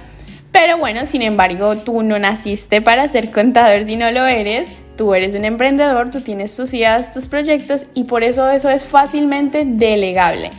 Pero 0.52 0.78
bueno, 0.78 1.06
sin 1.06 1.22
embargo, 1.22 1.78
tú 1.78 2.02
no 2.02 2.18
naciste 2.18 2.82
para 2.82 3.08
ser 3.08 3.32
contador 3.32 3.86
si 3.86 3.96
no 3.96 4.10
lo 4.12 4.26
eres. 4.26 4.68
Tú 4.98 5.14
eres 5.14 5.36
un 5.36 5.46
emprendedor, 5.46 6.10
tú 6.10 6.22
tienes 6.22 6.56
tus 6.56 6.74
ideas, 6.74 7.14
tus 7.14 7.28
proyectos 7.28 7.86
y 7.94 8.06
por 8.06 8.24
eso 8.24 8.50
eso 8.50 8.70
es 8.70 8.84
fácilmente 8.84 9.64
delegable. 9.66 10.50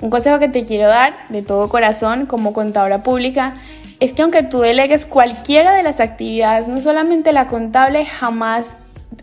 Un 0.00 0.10
consejo 0.10 0.38
que 0.38 0.48
te 0.48 0.64
quiero 0.64 0.88
dar 0.88 1.26
de 1.28 1.42
todo 1.42 1.68
corazón 1.68 2.26
como 2.26 2.52
contadora 2.52 3.02
pública 3.02 3.54
es 3.98 4.12
que 4.12 4.22
aunque 4.22 4.44
tú 4.44 4.60
delegues 4.60 5.04
cualquiera 5.04 5.74
de 5.74 5.82
las 5.82 6.00
actividades, 6.00 6.68
no 6.68 6.80
solamente 6.80 7.32
la 7.32 7.48
contable, 7.48 8.06
jamás 8.06 8.76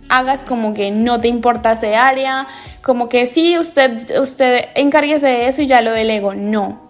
hagas 0.10 0.44
como 0.44 0.74
que 0.74 0.92
no 0.92 1.20
te 1.20 1.30
importa 1.30 1.72
ese 1.72 1.96
área, 1.96 2.46
como 2.84 3.10
que 3.10 3.26
sí, 3.26 3.58
usted, 3.58 4.20
usted 4.20 4.66
encárguese 4.76 5.28
de 5.28 5.48
eso 5.48 5.62
y 5.62 5.68
ya 5.68 5.82
lo 5.82 5.92
delego. 5.92 6.36
No. 6.36 6.88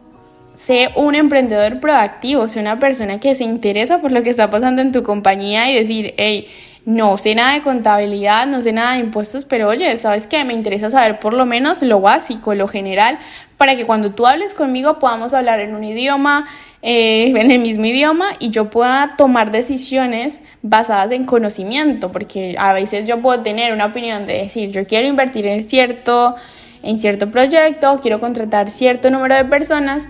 Sé 0.55 0.89
un 0.95 1.15
emprendedor 1.15 1.79
proactivo, 1.79 2.47
sé 2.47 2.59
una 2.59 2.79
persona 2.79 3.19
que 3.19 3.35
se 3.35 3.43
interesa 3.43 3.99
por 3.99 4.11
lo 4.11 4.23
que 4.23 4.31
está 4.31 4.49
pasando 4.49 4.81
en 4.81 4.91
tu 4.91 5.03
compañía 5.03 5.69
y 5.71 5.75
decir, 5.75 6.15
hey, 6.17 6.47
no 6.87 7.17
sé 7.17 7.35
nada 7.35 7.55
de 7.55 7.61
contabilidad, 7.63 8.47
no 8.47 8.61
sé 8.61 8.71
nada 8.71 8.93
de 8.93 8.99
impuestos, 8.99 9.43
pero 9.43 9.67
oye, 9.67 9.97
¿sabes 9.97 10.25
qué? 10.25 10.45
Me 10.45 10.53
interesa 10.53 10.89
saber 10.89 11.19
por 11.19 11.33
lo 11.33 11.45
menos 11.45 11.81
lo 11.81 11.99
básico, 11.99 12.55
lo 12.55 12.69
general, 12.69 13.19
para 13.57 13.75
que 13.75 13.85
cuando 13.85 14.11
tú 14.13 14.25
hables 14.25 14.53
conmigo 14.53 14.97
podamos 14.97 15.33
hablar 15.33 15.59
en 15.59 15.75
un 15.75 15.83
idioma, 15.83 16.47
eh, 16.81 17.27
en 17.35 17.51
el 17.51 17.59
mismo 17.59 17.83
idioma 17.83 18.27
y 18.39 18.51
yo 18.51 18.69
pueda 18.69 19.15
tomar 19.17 19.51
decisiones 19.51 20.39
basadas 20.61 21.11
en 21.11 21.25
conocimiento, 21.25 22.09
porque 22.09 22.55
a 22.57 22.71
veces 22.71 23.05
yo 23.05 23.21
puedo 23.21 23.43
tener 23.43 23.73
una 23.73 23.87
opinión 23.87 24.25
de 24.25 24.37
decir, 24.43 24.71
yo 24.71 24.87
quiero 24.87 25.09
invertir 25.09 25.45
en 25.45 25.67
cierto, 25.67 26.35
en 26.83 26.97
cierto 26.97 27.29
proyecto, 27.29 27.99
quiero 28.01 28.21
contratar 28.21 28.69
cierto 28.69 29.11
número 29.11 29.35
de 29.35 29.43
personas, 29.43 30.05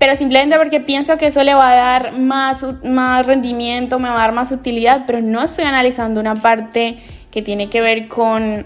pero 0.00 0.16
simplemente 0.16 0.56
porque 0.56 0.80
pienso 0.80 1.18
que 1.18 1.26
eso 1.26 1.44
le 1.44 1.52
va 1.52 1.72
a 1.72 1.74
dar 1.74 2.18
más, 2.18 2.64
más 2.82 3.26
rendimiento, 3.26 3.98
me 3.98 4.08
va 4.08 4.14
a 4.14 4.18
dar 4.20 4.32
más 4.32 4.50
utilidad, 4.50 5.04
pero 5.06 5.20
no 5.20 5.42
estoy 5.42 5.66
analizando 5.66 6.20
una 6.20 6.36
parte 6.36 6.96
que 7.30 7.42
tiene 7.42 7.68
que 7.68 7.82
ver 7.82 8.08
con, 8.08 8.64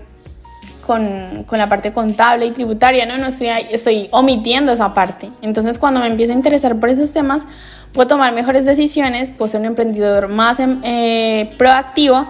con, 0.87 1.42
con 1.44 1.59
la 1.59 1.68
parte 1.68 1.92
contable 1.92 2.47
y 2.47 2.53
tributaria, 2.53 3.05
¿no? 3.05 3.18
no 3.18 3.27
estoy, 3.27 3.49
estoy 3.73 4.07
omitiendo 4.12 4.70
esa 4.70 4.94
parte. 4.94 5.29
Entonces 5.42 5.77
cuando 5.77 5.99
me 5.99 6.07
empiezo 6.07 6.33
a 6.33 6.37
interesar 6.37 6.79
por 6.79 6.88
esos 6.88 7.12
temas, 7.12 7.42
puedo 7.92 8.07
tomar 8.07 8.33
mejores 8.33 8.64
decisiones, 8.64 9.33
puedo 9.33 9.49
ser 9.49 9.59
un 9.62 9.66
emprendedor 9.66 10.29
más 10.29 10.61
em, 10.61 10.81
eh, 10.85 11.53
proactivo 11.59 12.29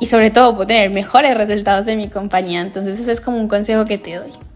y 0.00 0.06
sobre 0.06 0.30
todo 0.30 0.54
puedo 0.54 0.68
tener 0.68 0.88
mejores 0.88 1.36
resultados 1.36 1.84
de 1.84 1.96
mi 1.96 2.08
compañía. 2.08 2.62
Entonces 2.62 2.98
ese 2.98 3.12
es 3.12 3.20
como 3.20 3.36
un 3.36 3.46
consejo 3.46 3.84
que 3.84 3.98
te 3.98 4.14
doy. 4.14 4.47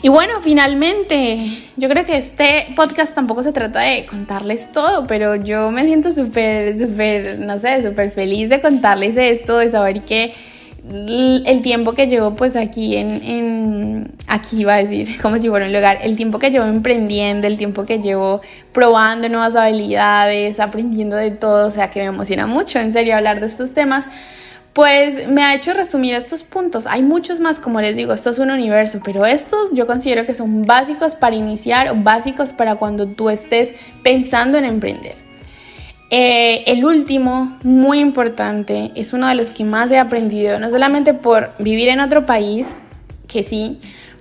Y 0.00 0.08
bueno, 0.08 0.34
finalmente, 0.42 1.50
yo 1.76 1.88
creo 1.88 2.04
que 2.04 2.16
este 2.16 2.68
podcast 2.76 3.14
tampoco 3.14 3.42
se 3.42 3.52
trata 3.52 3.80
de 3.80 4.06
contarles 4.06 4.70
todo, 4.70 5.06
pero 5.08 5.34
yo 5.34 5.72
me 5.72 5.84
siento 5.84 6.12
súper, 6.12 6.78
súper, 6.78 7.40
no 7.40 7.58
sé, 7.58 7.82
súper 7.82 8.12
feliz 8.12 8.48
de 8.48 8.60
contarles 8.60 9.16
esto, 9.16 9.58
de 9.58 9.70
saber 9.72 10.02
que 10.02 10.32
el 10.88 11.60
tiempo 11.62 11.92
que 11.92 12.06
llevo 12.06 12.34
pues 12.34 12.56
aquí 12.56 12.96
en, 12.96 13.22
en, 13.22 14.12
aquí 14.26 14.60
iba 14.60 14.74
a 14.74 14.78
decir 14.78 15.18
como 15.22 15.38
si 15.38 15.48
fuera 15.48 15.66
un 15.66 15.72
lugar, 15.72 15.98
el 16.02 16.16
tiempo 16.16 16.38
que 16.38 16.50
llevo 16.50 16.66
emprendiendo, 16.66 17.48
el 17.48 17.58
tiempo 17.58 17.84
que 17.84 17.98
llevo 17.98 18.40
probando 18.72 19.28
nuevas 19.28 19.56
habilidades, 19.56 20.60
aprendiendo 20.60 21.16
de 21.16 21.32
todo, 21.32 21.66
o 21.66 21.70
sea 21.70 21.90
que 21.90 22.00
me 22.00 22.06
emociona 22.06 22.46
mucho 22.46 22.78
en 22.78 22.92
serio 22.92 23.16
hablar 23.16 23.40
de 23.40 23.46
estos 23.46 23.74
temas, 23.74 24.04
pues 24.72 25.28
me 25.28 25.42
ha 25.42 25.54
hecho 25.54 25.74
resumir 25.74 26.14
estos 26.14 26.44
puntos. 26.44 26.86
Hay 26.86 27.02
muchos 27.02 27.40
más, 27.40 27.58
como 27.58 27.80
les 27.80 27.96
digo, 27.96 28.12
esto 28.12 28.30
es 28.30 28.38
un 28.38 28.50
universo, 28.50 29.00
pero 29.04 29.26
estos 29.26 29.70
yo 29.72 29.86
considero 29.86 30.24
que 30.24 30.34
son 30.34 30.66
básicos 30.66 31.14
para 31.14 31.34
iniciar 31.34 31.88
o 31.88 31.94
básicos 31.96 32.52
para 32.52 32.76
cuando 32.76 33.06
tú 33.06 33.30
estés 33.30 33.74
pensando 34.02 34.58
en 34.58 34.64
emprender. 34.64 35.16
Eh, 36.10 36.64
el 36.66 36.84
último, 36.84 37.58
muy 37.62 37.98
importante, 37.98 38.92
es 38.94 39.12
uno 39.12 39.28
de 39.28 39.34
los 39.34 39.50
que 39.50 39.64
más 39.64 39.90
he 39.90 39.98
aprendido, 39.98 40.58
no 40.58 40.70
solamente 40.70 41.12
por 41.12 41.50
vivir 41.58 41.88
en 41.88 42.00
otro 42.00 42.24
país, 42.24 42.76
que 43.26 43.42
sí, 43.42 43.78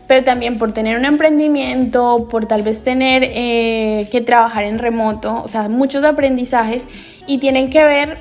pero 0.08 0.24
también 0.24 0.58
por 0.58 0.74
tener 0.74 0.98
un 0.98 1.06
emprendimiento, 1.06 2.28
por 2.30 2.46
tal 2.46 2.62
vez 2.62 2.82
tener 2.82 3.24
eh, 3.24 4.08
que 4.12 4.22
trabajar 4.22 4.64
en 4.64 4.80
remoto, 4.80 5.42
o 5.44 5.48
sea, 5.48 5.70
muchos 5.70 6.04
aprendizajes 6.04 6.84
y 7.26 7.38
tienen 7.38 7.70
que 7.70 7.84
ver 7.84 8.18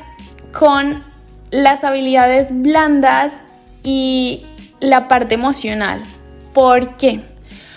con 0.52 1.02
las 1.50 1.84
habilidades 1.84 2.48
blandas 2.50 3.32
y 3.82 4.44
la 4.80 5.08
parte 5.08 5.34
emocional. 5.34 6.02
¿Por 6.52 6.96
qué? 6.96 7.20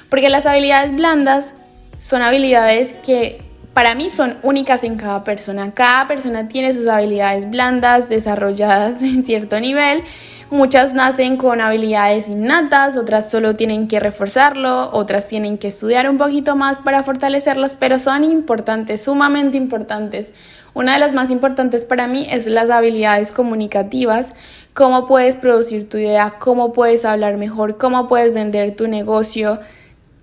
Porque 0.10 0.30
las 0.30 0.46
habilidades 0.46 0.96
blandas 0.96 1.54
son 2.00 2.22
habilidades 2.22 2.94
que 3.06 3.42
para 3.74 3.96
mí 3.96 4.10
son 4.10 4.38
únicas 4.44 4.84
en 4.84 4.98
cada 4.98 5.24
persona. 5.24 5.72
Cada 5.74 6.08
persona 6.08 6.48
tiene 6.48 6.74
sus 6.74 6.88
habilidades 6.88 7.50
blandas 7.50 8.10
desarrolladas 8.10 9.02
en 9.02 9.24
cierto 9.24 9.60
nivel. 9.60 10.04
Muchas 10.52 10.96
nacen 10.96 11.38
con 11.38 11.62
habilidades 11.62 12.28
innatas, 12.28 12.98
otras 12.98 13.30
solo 13.30 13.56
tienen 13.56 13.88
que 13.88 14.00
reforzarlo, 14.00 14.90
otras 14.94 15.28
tienen 15.28 15.60
que 15.60 15.68
estudiar 15.68 16.10
un 16.10 16.18
poquito 16.18 16.56
más 16.56 16.80
para 16.80 17.04
fortalecerlas, 17.04 17.76
pero 17.80 18.00
son 18.00 18.24
importantes, 18.24 19.04
sumamente 19.04 19.58
importantes. 19.58 20.32
Una 20.74 20.94
de 20.94 21.00
las 21.00 21.14
más 21.14 21.32
importantes 21.32 21.86
para 21.86 22.08
mí 22.08 22.28
es 22.30 22.48
las 22.48 22.70
habilidades 22.70 23.32
comunicativas, 23.32 24.34
cómo 24.74 25.08
puedes 25.08 25.36
producir 25.36 25.90
tu 25.90 25.98
idea, 25.98 26.34
cómo 26.40 26.74
puedes 26.74 27.06
hablar 27.06 27.38
mejor, 27.38 27.78
cómo 27.78 28.08
puedes 28.08 28.34
vender 28.34 28.76
tu 28.76 28.88
negocio, 28.88 29.60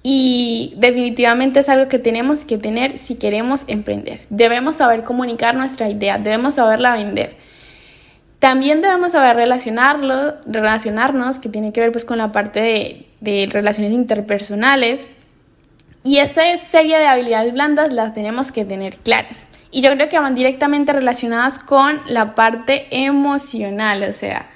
y 0.08 0.72
definitivamente 0.76 1.58
es 1.58 1.68
algo 1.68 1.88
que 1.88 1.98
tenemos 1.98 2.44
que 2.44 2.58
tener 2.58 2.96
si 2.96 3.16
queremos 3.16 3.64
emprender. 3.66 4.20
Debemos 4.30 4.76
saber 4.76 5.02
comunicar 5.02 5.56
nuestra 5.56 5.90
idea, 5.90 6.16
debemos 6.16 6.54
saberla 6.54 6.94
vender. 6.94 7.34
También 8.38 8.82
debemos 8.82 9.10
saber 9.10 9.34
relacionarlo, 9.34 10.34
relacionarnos, 10.46 11.40
que 11.40 11.48
tiene 11.48 11.72
que 11.72 11.80
ver 11.80 11.90
pues 11.90 12.04
con 12.04 12.18
la 12.18 12.30
parte 12.30 12.60
de, 12.60 13.06
de 13.20 13.48
relaciones 13.50 13.90
interpersonales. 13.90 15.08
Y 16.04 16.18
esa 16.18 16.56
serie 16.58 16.98
de 16.98 17.06
habilidades 17.08 17.52
blandas 17.52 17.92
las 17.92 18.14
tenemos 18.14 18.52
que 18.52 18.64
tener 18.64 18.98
claras. 18.98 19.44
Y 19.76 19.82
yo 19.82 19.92
creo 19.92 20.08
que 20.08 20.18
van 20.18 20.34
directamente 20.34 20.94
relacionadas 20.94 21.58
con 21.58 22.00
la 22.06 22.34
parte 22.34 22.86
emocional, 22.90 24.04
o 24.04 24.12
sea, 24.14 24.48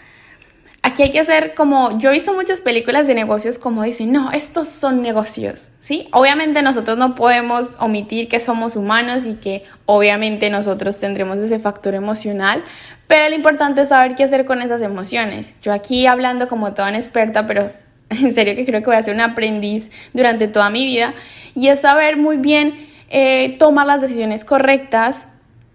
Aquí 0.83 1.03
hay 1.03 1.11
que 1.11 1.21
hacer 1.21 1.53
como, 1.55 1.99
yo 1.99 2.09
he 2.09 2.15
visto 2.15 2.33
muchas 2.33 2.63
películas 2.63 3.07
de 3.07 3.15
negocios 3.15 3.59
como 3.59 3.83
dicen, 3.83 4.13
no, 4.13 4.31
estos 4.33 4.69
son 4.69 5.03
negocios, 5.03 5.69
¿sí? 5.79 6.09
Obviamente 6.11 6.63
nosotros 6.63 6.97
no 6.97 7.15
podemos 7.15 7.73
omitir 7.81 8.29
que 8.29 8.41
somos 8.41 8.77
humanos 8.77 9.27
y 9.27 9.35
que 9.35 9.65
obviamente 9.85 10.49
nosotros 10.49 10.99
tendremos 10.99 11.37
ese 11.37 11.59
factor 11.59 11.95
emocional, 11.95 12.65
pero 13.07 13.29
lo 13.29 13.35
importante 13.35 13.83
es 13.83 13.91
saber 13.91 14.15
qué 14.15 14.25
hacer 14.25 14.47
con 14.47 14.63
esas 14.63 14.81
emociones. 14.81 15.55
Yo 15.61 15.75
aquí 15.75 16.07
hablando 16.07 16.49
como 16.49 16.73
toda 16.73 16.89
una 16.89 16.99
experta, 16.99 17.47
pero 17.47 17.71
en 18.09 18.33
serio 18.33 18.57
que 18.57 18.65
creo 18.65 18.81
que 18.81 18.87
voy 18.87 18.97
a 18.97 19.03
ser 19.03 19.15
un 19.15 19.21
aprendiz 19.21 19.91
durante 20.15 20.49
toda 20.49 20.71
mi 20.71 20.87
vida, 20.87 21.13
y 21.55 21.69
es 21.69 21.81
saber 21.81 22.17
muy 22.17 22.39
bien 22.39 22.89
eh, 23.11 23.57
tomar 23.59 23.87
las 23.87 24.01
decisiones 24.01 24.45
correctas, 24.45 25.27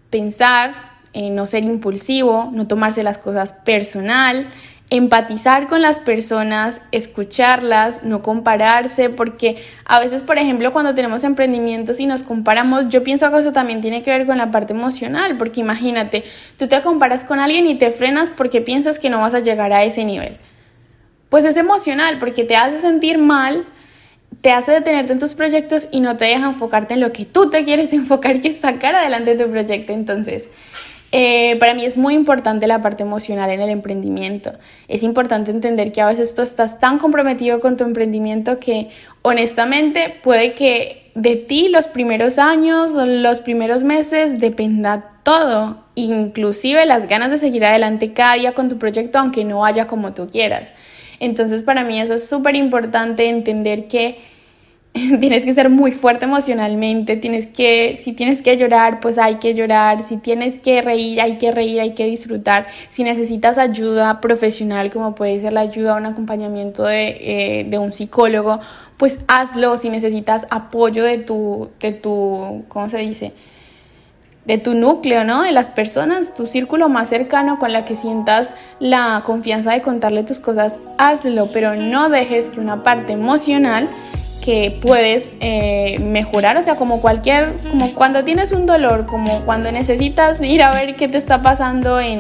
pensar, 0.10 0.74
eh, 1.14 1.30
no 1.30 1.46
ser 1.46 1.64
impulsivo, 1.64 2.50
no 2.52 2.68
tomarse 2.68 3.04
las 3.04 3.18
cosas 3.18 3.54
personal, 3.54 4.48
empatizar 4.90 5.68
con 5.68 5.82
las 5.82 6.00
personas, 6.00 6.82
escucharlas, 6.92 8.04
no 8.04 8.22
compararse, 8.22 9.10
porque 9.10 9.58
a 9.86 10.00
veces, 10.00 10.24
por 10.24 10.38
ejemplo, 10.38 10.72
cuando 10.72 10.94
tenemos 10.94 11.24
emprendimientos 11.24 12.00
y 12.00 12.06
nos 12.06 12.24
comparamos, 12.24 12.90
yo 12.90 13.04
pienso 13.04 13.32
que 13.32 13.40
eso 13.40 13.52
también 13.52 13.82
tiene 13.82 14.02
que 14.02 14.12
ver 14.12 14.26
con 14.26 14.38
la 14.38 14.52
parte 14.52 14.74
emocional, 14.74 15.38
porque 15.38 15.62
imagínate, 15.62 16.24
tú 16.58 16.68
te 16.68 16.82
comparas 16.82 17.26
con 17.26 17.40
alguien 17.40 17.68
y 17.68 17.76
te 17.76 17.92
frenas 17.92 18.32
porque 18.32 18.62
piensas 18.62 19.00
que 19.00 19.10
no 19.10 19.20
vas 19.20 19.34
a 19.34 19.40
llegar 19.40 19.74
a 19.74 19.84
ese 19.84 20.06
nivel. 20.06 20.38
Pues 21.30 21.44
es 21.46 21.58
emocional, 21.58 22.18
porque 22.20 22.46
te 22.46 22.56
hace 22.56 22.80
sentir 22.80 23.18
mal, 23.18 23.66
te 24.42 24.52
hace 24.52 24.72
detenerte 24.72 25.14
en 25.14 25.20
tus 25.20 25.34
proyectos 25.34 25.88
y 25.92 26.00
no 26.00 26.18
te 26.18 26.26
deja 26.26 26.46
enfocarte 26.46 26.94
en 26.94 27.00
lo 27.00 27.12
que 27.12 27.26
tú 27.26 27.50
te 27.50 27.64
quieres 27.64 27.94
enfocar, 27.94 28.42
que 28.42 28.50
es 28.50 28.58
sacar 28.58 28.96
adelante 28.96 29.36
tu 29.36 29.50
proyecto. 29.50 29.94
Entonces, 29.94 30.50
eh, 31.12 31.56
para 31.60 31.74
mí 31.74 31.86
es 31.86 31.96
muy 31.96 32.14
importante 32.14 32.68
la 32.68 32.82
parte 32.82 33.04
emocional 33.04 33.50
en 33.50 33.62
el 33.62 33.70
emprendimiento. 33.70 34.52
Es 34.88 35.02
importante 35.02 35.52
entender 35.52 35.92
que 35.92 36.02
a 36.02 36.08
veces 36.08 36.36
tú 36.36 36.42
estás 36.42 36.80
tan 36.80 36.98
comprometido 36.98 37.60
con 37.60 37.78
tu 37.78 37.84
emprendimiento 37.84 38.60
que 38.60 38.90
honestamente 39.22 40.14
puede 40.22 40.54
que 40.54 41.10
de 41.16 41.38
ti 41.38 41.70
los 41.70 41.88
primeros 41.88 42.38
años 42.38 42.92
los 42.94 43.40
primeros 43.40 43.84
meses 43.84 44.40
dependa 44.40 45.22
todo, 45.24 45.86
inclusive 45.96 46.86
las 46.86 47.08
ganas 47.08 47.32
de 47.32 47.38
seguir 47.38 47.64
adelante 47.64 48.12
cada 48.12 48.34
día 48.34 48.54
con 48.54 48.68
tu 48.68 48.78
proyecto 48.78 49.18
aunque 49.18 49.46
no 49.46 49.60
vaya 49.60 49.88
como 49.88 50.14
tú 50.14 50.28
quieras. 50.28 50.74
Entonces 51.20 51.64
para 51.64 51.84
mí 51.84 52.00
eso 52.00 52.14
es 52.14 52.28
súper 52.28 52.56
importante 52.56 53.30
entender 53.30 53.88
que 53.88 54.18
tienes 55.20 55.44
que 55.44 55.54
ser 55.54 55.70
muy 55.70 55.92
fuerte 55.92 56.24
emocionalmente, 56.24 57.18
tienes 57.18 57.48
que, 57.48 57.98
si 57.98 58.14
tienes 58.14 58.42
que 58.42 58.56
llorar, 58.56 59.02
pues 59.02 59.18
hay 59.18 59.36
que 59.36 59.54
llorar, 59.54 60.04
si 60.04 60.16
tienes 60.16 60.58
que 60.58 60.82
reír, 60.82 61.20
hay 61.20 61.38
que 61.38 61.52
reír, 61.52 61.82
hay 61.82 61.94
que 61.94 62.06
disfrutar, 62.06 62.68
si 62.90 63.04
necesitas 63.04 63.58
ayuda 63.58 64.22
profesional, 64.22 64.90
como 64.92 65.14
puede 65.14 65.42
ser 65.42 65.52
la 65.52 65.62
ayuda, 65.62 65.96
un 65.96 66.06
acompañamiento 66.06 66.84
de, 66.84 67.18
eh, 67.20 67.66
de 67.66 67.78
un 67.78 67.92
psicólogo, 67.92 68.62
pues 68.96 69.20
hazlo, 69.28 69.76
si 69.76 69.90
necesitas 69.90 70.48
apoyo 70.50 71.04
de 71.04 71.18
tu, 71.18 71.72
de 71.82 71.92
tu, 71.92 72.64
¿cómo 72.70 72.88
se 72.88 73.00
dice? 73.00 73.34
De 74.46 74.58
tu 74.58 74.76
núcleo, 74.76 75.24
¿no? 75.24 75.44
De 75.44 75.52
las 75.52 75.70
personas, 75.70 76.34
tu 76.34 76.48
círculo 76.48 76.90
más 76.90 77.10
cercano 77.10 77.58
con 77.60 77.74
la 77.74 77.84
que 77.84 77.96
sientas 77.96 78.54
la 78.80 79.24
confianza 79.26 79.72
de 79.72 79.82
contarle 79.82 80.24
tus 80.24 80.40
cosas, 80.40 80.78
hazlo, 80.98 81.52
pero 81.52 81.76
no 81.76 82.10
dejes 82.10 82.50
que 82.50 82.60
una 82.60 82.84
parte 82.84 83.14
emocional 83.14 83.88
que 84.44 84.78
puedes 84.82 85.32
eh, 85.40 85.98
mejorar, 86.00 86.56
o 86.58 86.62
sea, 86.62 86.76
como 86.76 87.02
cualquier, 87.02 87.52
como 87.72 87.92
cuando 87.96 88.24
tienes 88.24 88.52
un 88.52 88.68
dolor, 88.68 89.08
como 89.08 89.42
cuando 89.42 89.72
necesitas 89.72 90.40
ir 90.44 90.62
a 90.62 90.72
ver 90.72 90.96
qué 90.96 91.08
te 91.08 91.18
está 91.18 91.42
pasando 91.42 92.00
en, 92.00 92.20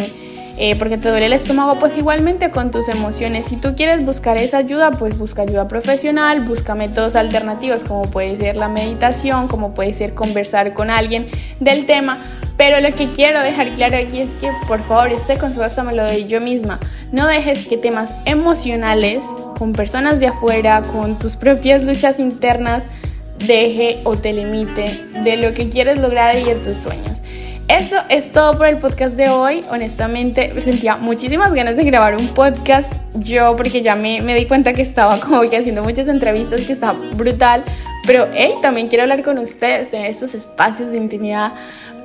eh, 0.57 0.75
porque 0.77 0.97
te 0.97 1.09
duele 1.09 1.25
el 1.25 1.33
estómago, 1.33 1.79
pues 1.79 1.97
igualmente 1.97 2.49
con 2.49 2.71
tus 2.71 2.87
emociones. 2.87 3.47
Si 3.47 3.57
tú 3.57 3.75
quieres 3.75 4.05
buscar 4.05 4.37
esa 4.37 4.57
ayuda, 4.57 4.91
pues 4.91 5.17
busca 5.17 5.41
ayuda 5.41 5.67
profesional, 5.67 6.41
busca 6.41 6.75
métodos 6.75 7.15
alternativos 7.15 7.83
como 7.83 8.03
puede 8.03 8.37
ser 8.37 8.55
la 8.55 8.69
meditación, 8.69 9.47
como 9.47 9.73
puede 9.73 9.93
ser 9.93 10.13
conversar 10.13 10.73
con 10.73 10.89
alguien 10.89 11.27
del 11.59 11.85
tema. 11.85 12.17
Pero 12.57 12.79
lo 12.79 12.95
que 12.95 13.11
quiero 13.11 13.41
dejar 13.41 13.75
claro 13.75 13.97
aquí 13.97 14.21
es 14.21 14.31
que 14.35 14.49
por 14.67 14.81
favor 14.83 15.09
este 15.09 15.37
consejo 15.37 15.63
hasta 15.63 15.83
me 15.83 15.93
lo 15.93 16.03
doy 16.03 16.25
yo 16.25 16.39
misma. 16.39 16.79
No 17.11 17.27
dejes 17.27 17.67
que 17.67 17.77
temas 17.77 18.13
emocionales 18.25 19.23
con 19.57 19.73
personas 19.73 20.19
de 20.19 20.27
afuera, 20.27 20.81
con 20.81 21.19
tus 21.19 21.35
propias 21.35 21.83
luchas 21.83 22.17
internas, 22.17 22.85
deje 23.39 23.99
o 24.05 24.15
te 24.15 24.31
limite 24.31 25.05
de 25.21 25.37
lo 25.37 25.53
que 25.53 25.69
quieres 25.69 25.99
lograr 25.99 26.37
y 26.37 26.43
de 26.45 26.55
tus 26.55 26.77
sueños. 26.77 27.21
Eso 27.67 27.95
es 28.09 28.31
todo 28.31 28.57
por 28.57 28.67
el 28.67 28.77
podcast 28.77 29.15
de 29.15 29.29
hoy. 29.29 29.63
Honestamente, 29.71 30.51
me 30.53 30.61
sentía 30.61 30.97
muchísimas 30.97 31.51
ganas 31.53 31.75
de 31.75 31.83
grabar 31.83 32.15
un 32.15 32.27
podcast 32.27 32.93
yo 33.15 33.55
porque 33.55 33.81
ya 33.81 33.95
me, 33.95 34.21
me 34.21 34.35
di 34.35 34.45
cuenta 34.45 34.73
que 34.73 34.83
estaba 34.83 35.19
como 35.21 35.41
que 35.41 35.57
haciendo 35.57 35.83
muchas 35.83 36.07
entrevistas, 36.07 36.61
que 36.61 36.73
estaba 36.73 36.93
brutal. 37.15 37.63
Pero, 38.05 38.27
hey, 38.35 38.51
también 38.61 38.87
quiero 38.87 39.03
hablar 39.03 39.23
con 39.23 39.39
ustedes, 39.39 39.89
tener 39.89 40.11
estos 40.11 40.35
espacios 40.35 40.91
de 40.91 40.97
intimidad 40.97 41.53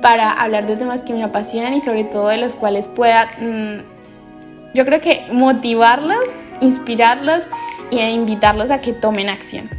para 0.01 0.31
hablar 0.31 0.65
de 0.65 0.75
temas 0.75 1.03
que 1.03 1.13
me 1.13 1.23
apasionan 1.23 1.75
y 1.75 1.81
sobre 1.81 2.05
todo 2.05 2.29
de 2.29 2.37
los 2.37 2.55
cuales 2.55 2.87
pueda, 2.87 3.29
mm, 3.39 4.73
yo 4.73 4.83
creo 4.83 4.99
que 4.99 5.27
motivarlos 5.31 6.23
inspirarlos 6.61 7.47
e 7.91 8.09
invitarlos 8.11 8.71
a 8.71 8.79
que 8.79 8.93
tomen 8.93 9.29
acción. 9.29 9.69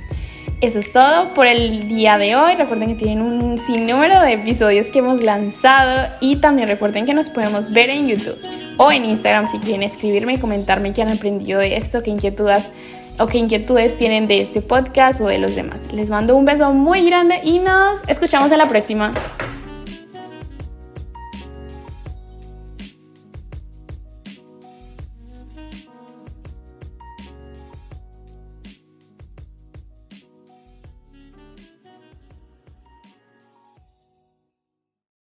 Eso 0.63 0.79
es 0.79 0.93
todo 0.93 1.35
por 1.35 1.49
el 1.49 1.89
día 1.89 2.19
de 2.19 2.37
hoy. 2.37 2.55
Recuerden 2.55 2.91
que 2.91 2.95
tienen 2.95 3.21
un 3.21 3.59
sinnúmero 3.59 4.21
de 4.21 4.35
episodios 4.35 4.87
que 4.87 5.01
hemos 5.01 5.21
lanzado 5.21 6.09
y 6.21 6.37
también 6.37 6.69
recuerden 6.69 7.05
que 7.05 7.15
nos 7.15 7.31
podemos 7.31 7.73
ver 7.73 7.91
en 7.91 8.07
YouTube 8.07 8.39
o 8.77 8.93
en 8.93 9.05
Instagram 9.05 9.49
si 9.49 9.59
quieren 9.59 9.83
escribirme 9.83 10.35
y 10.35 10.39
comentarme 10.39 10.93
qué 10.93 11.03
han 11.03 11.09
aprendido 11.09 11.59
de 11.59 11.77
esto, 11.77 12.01
qué 12.05 12.11
inquietudes 12.11 12.71
o 13.19 13.27
qué 13.27 13.39
inquietudes 13.39 13.97
tienen 13.97 14.29
de 14.29 14.41
este 14.41 14.63
podcast 14.63 15.21
o 15.21 15.27
de 15.27 15.39
los 15.39 15.57
demás. 15.57 15.83
Les 15.93 16.11
mando 16.11 16.37
un 16.37 16.45
beso 16.45 16.73
muy 16.73 17.05
grande 17.07 17.41
y 17.43 17.59
nos 17.59 17.99
escuchamos 18.07 18.53
en 18.53 18.59
la 18.59 18.67
próxima. 18.67 19.13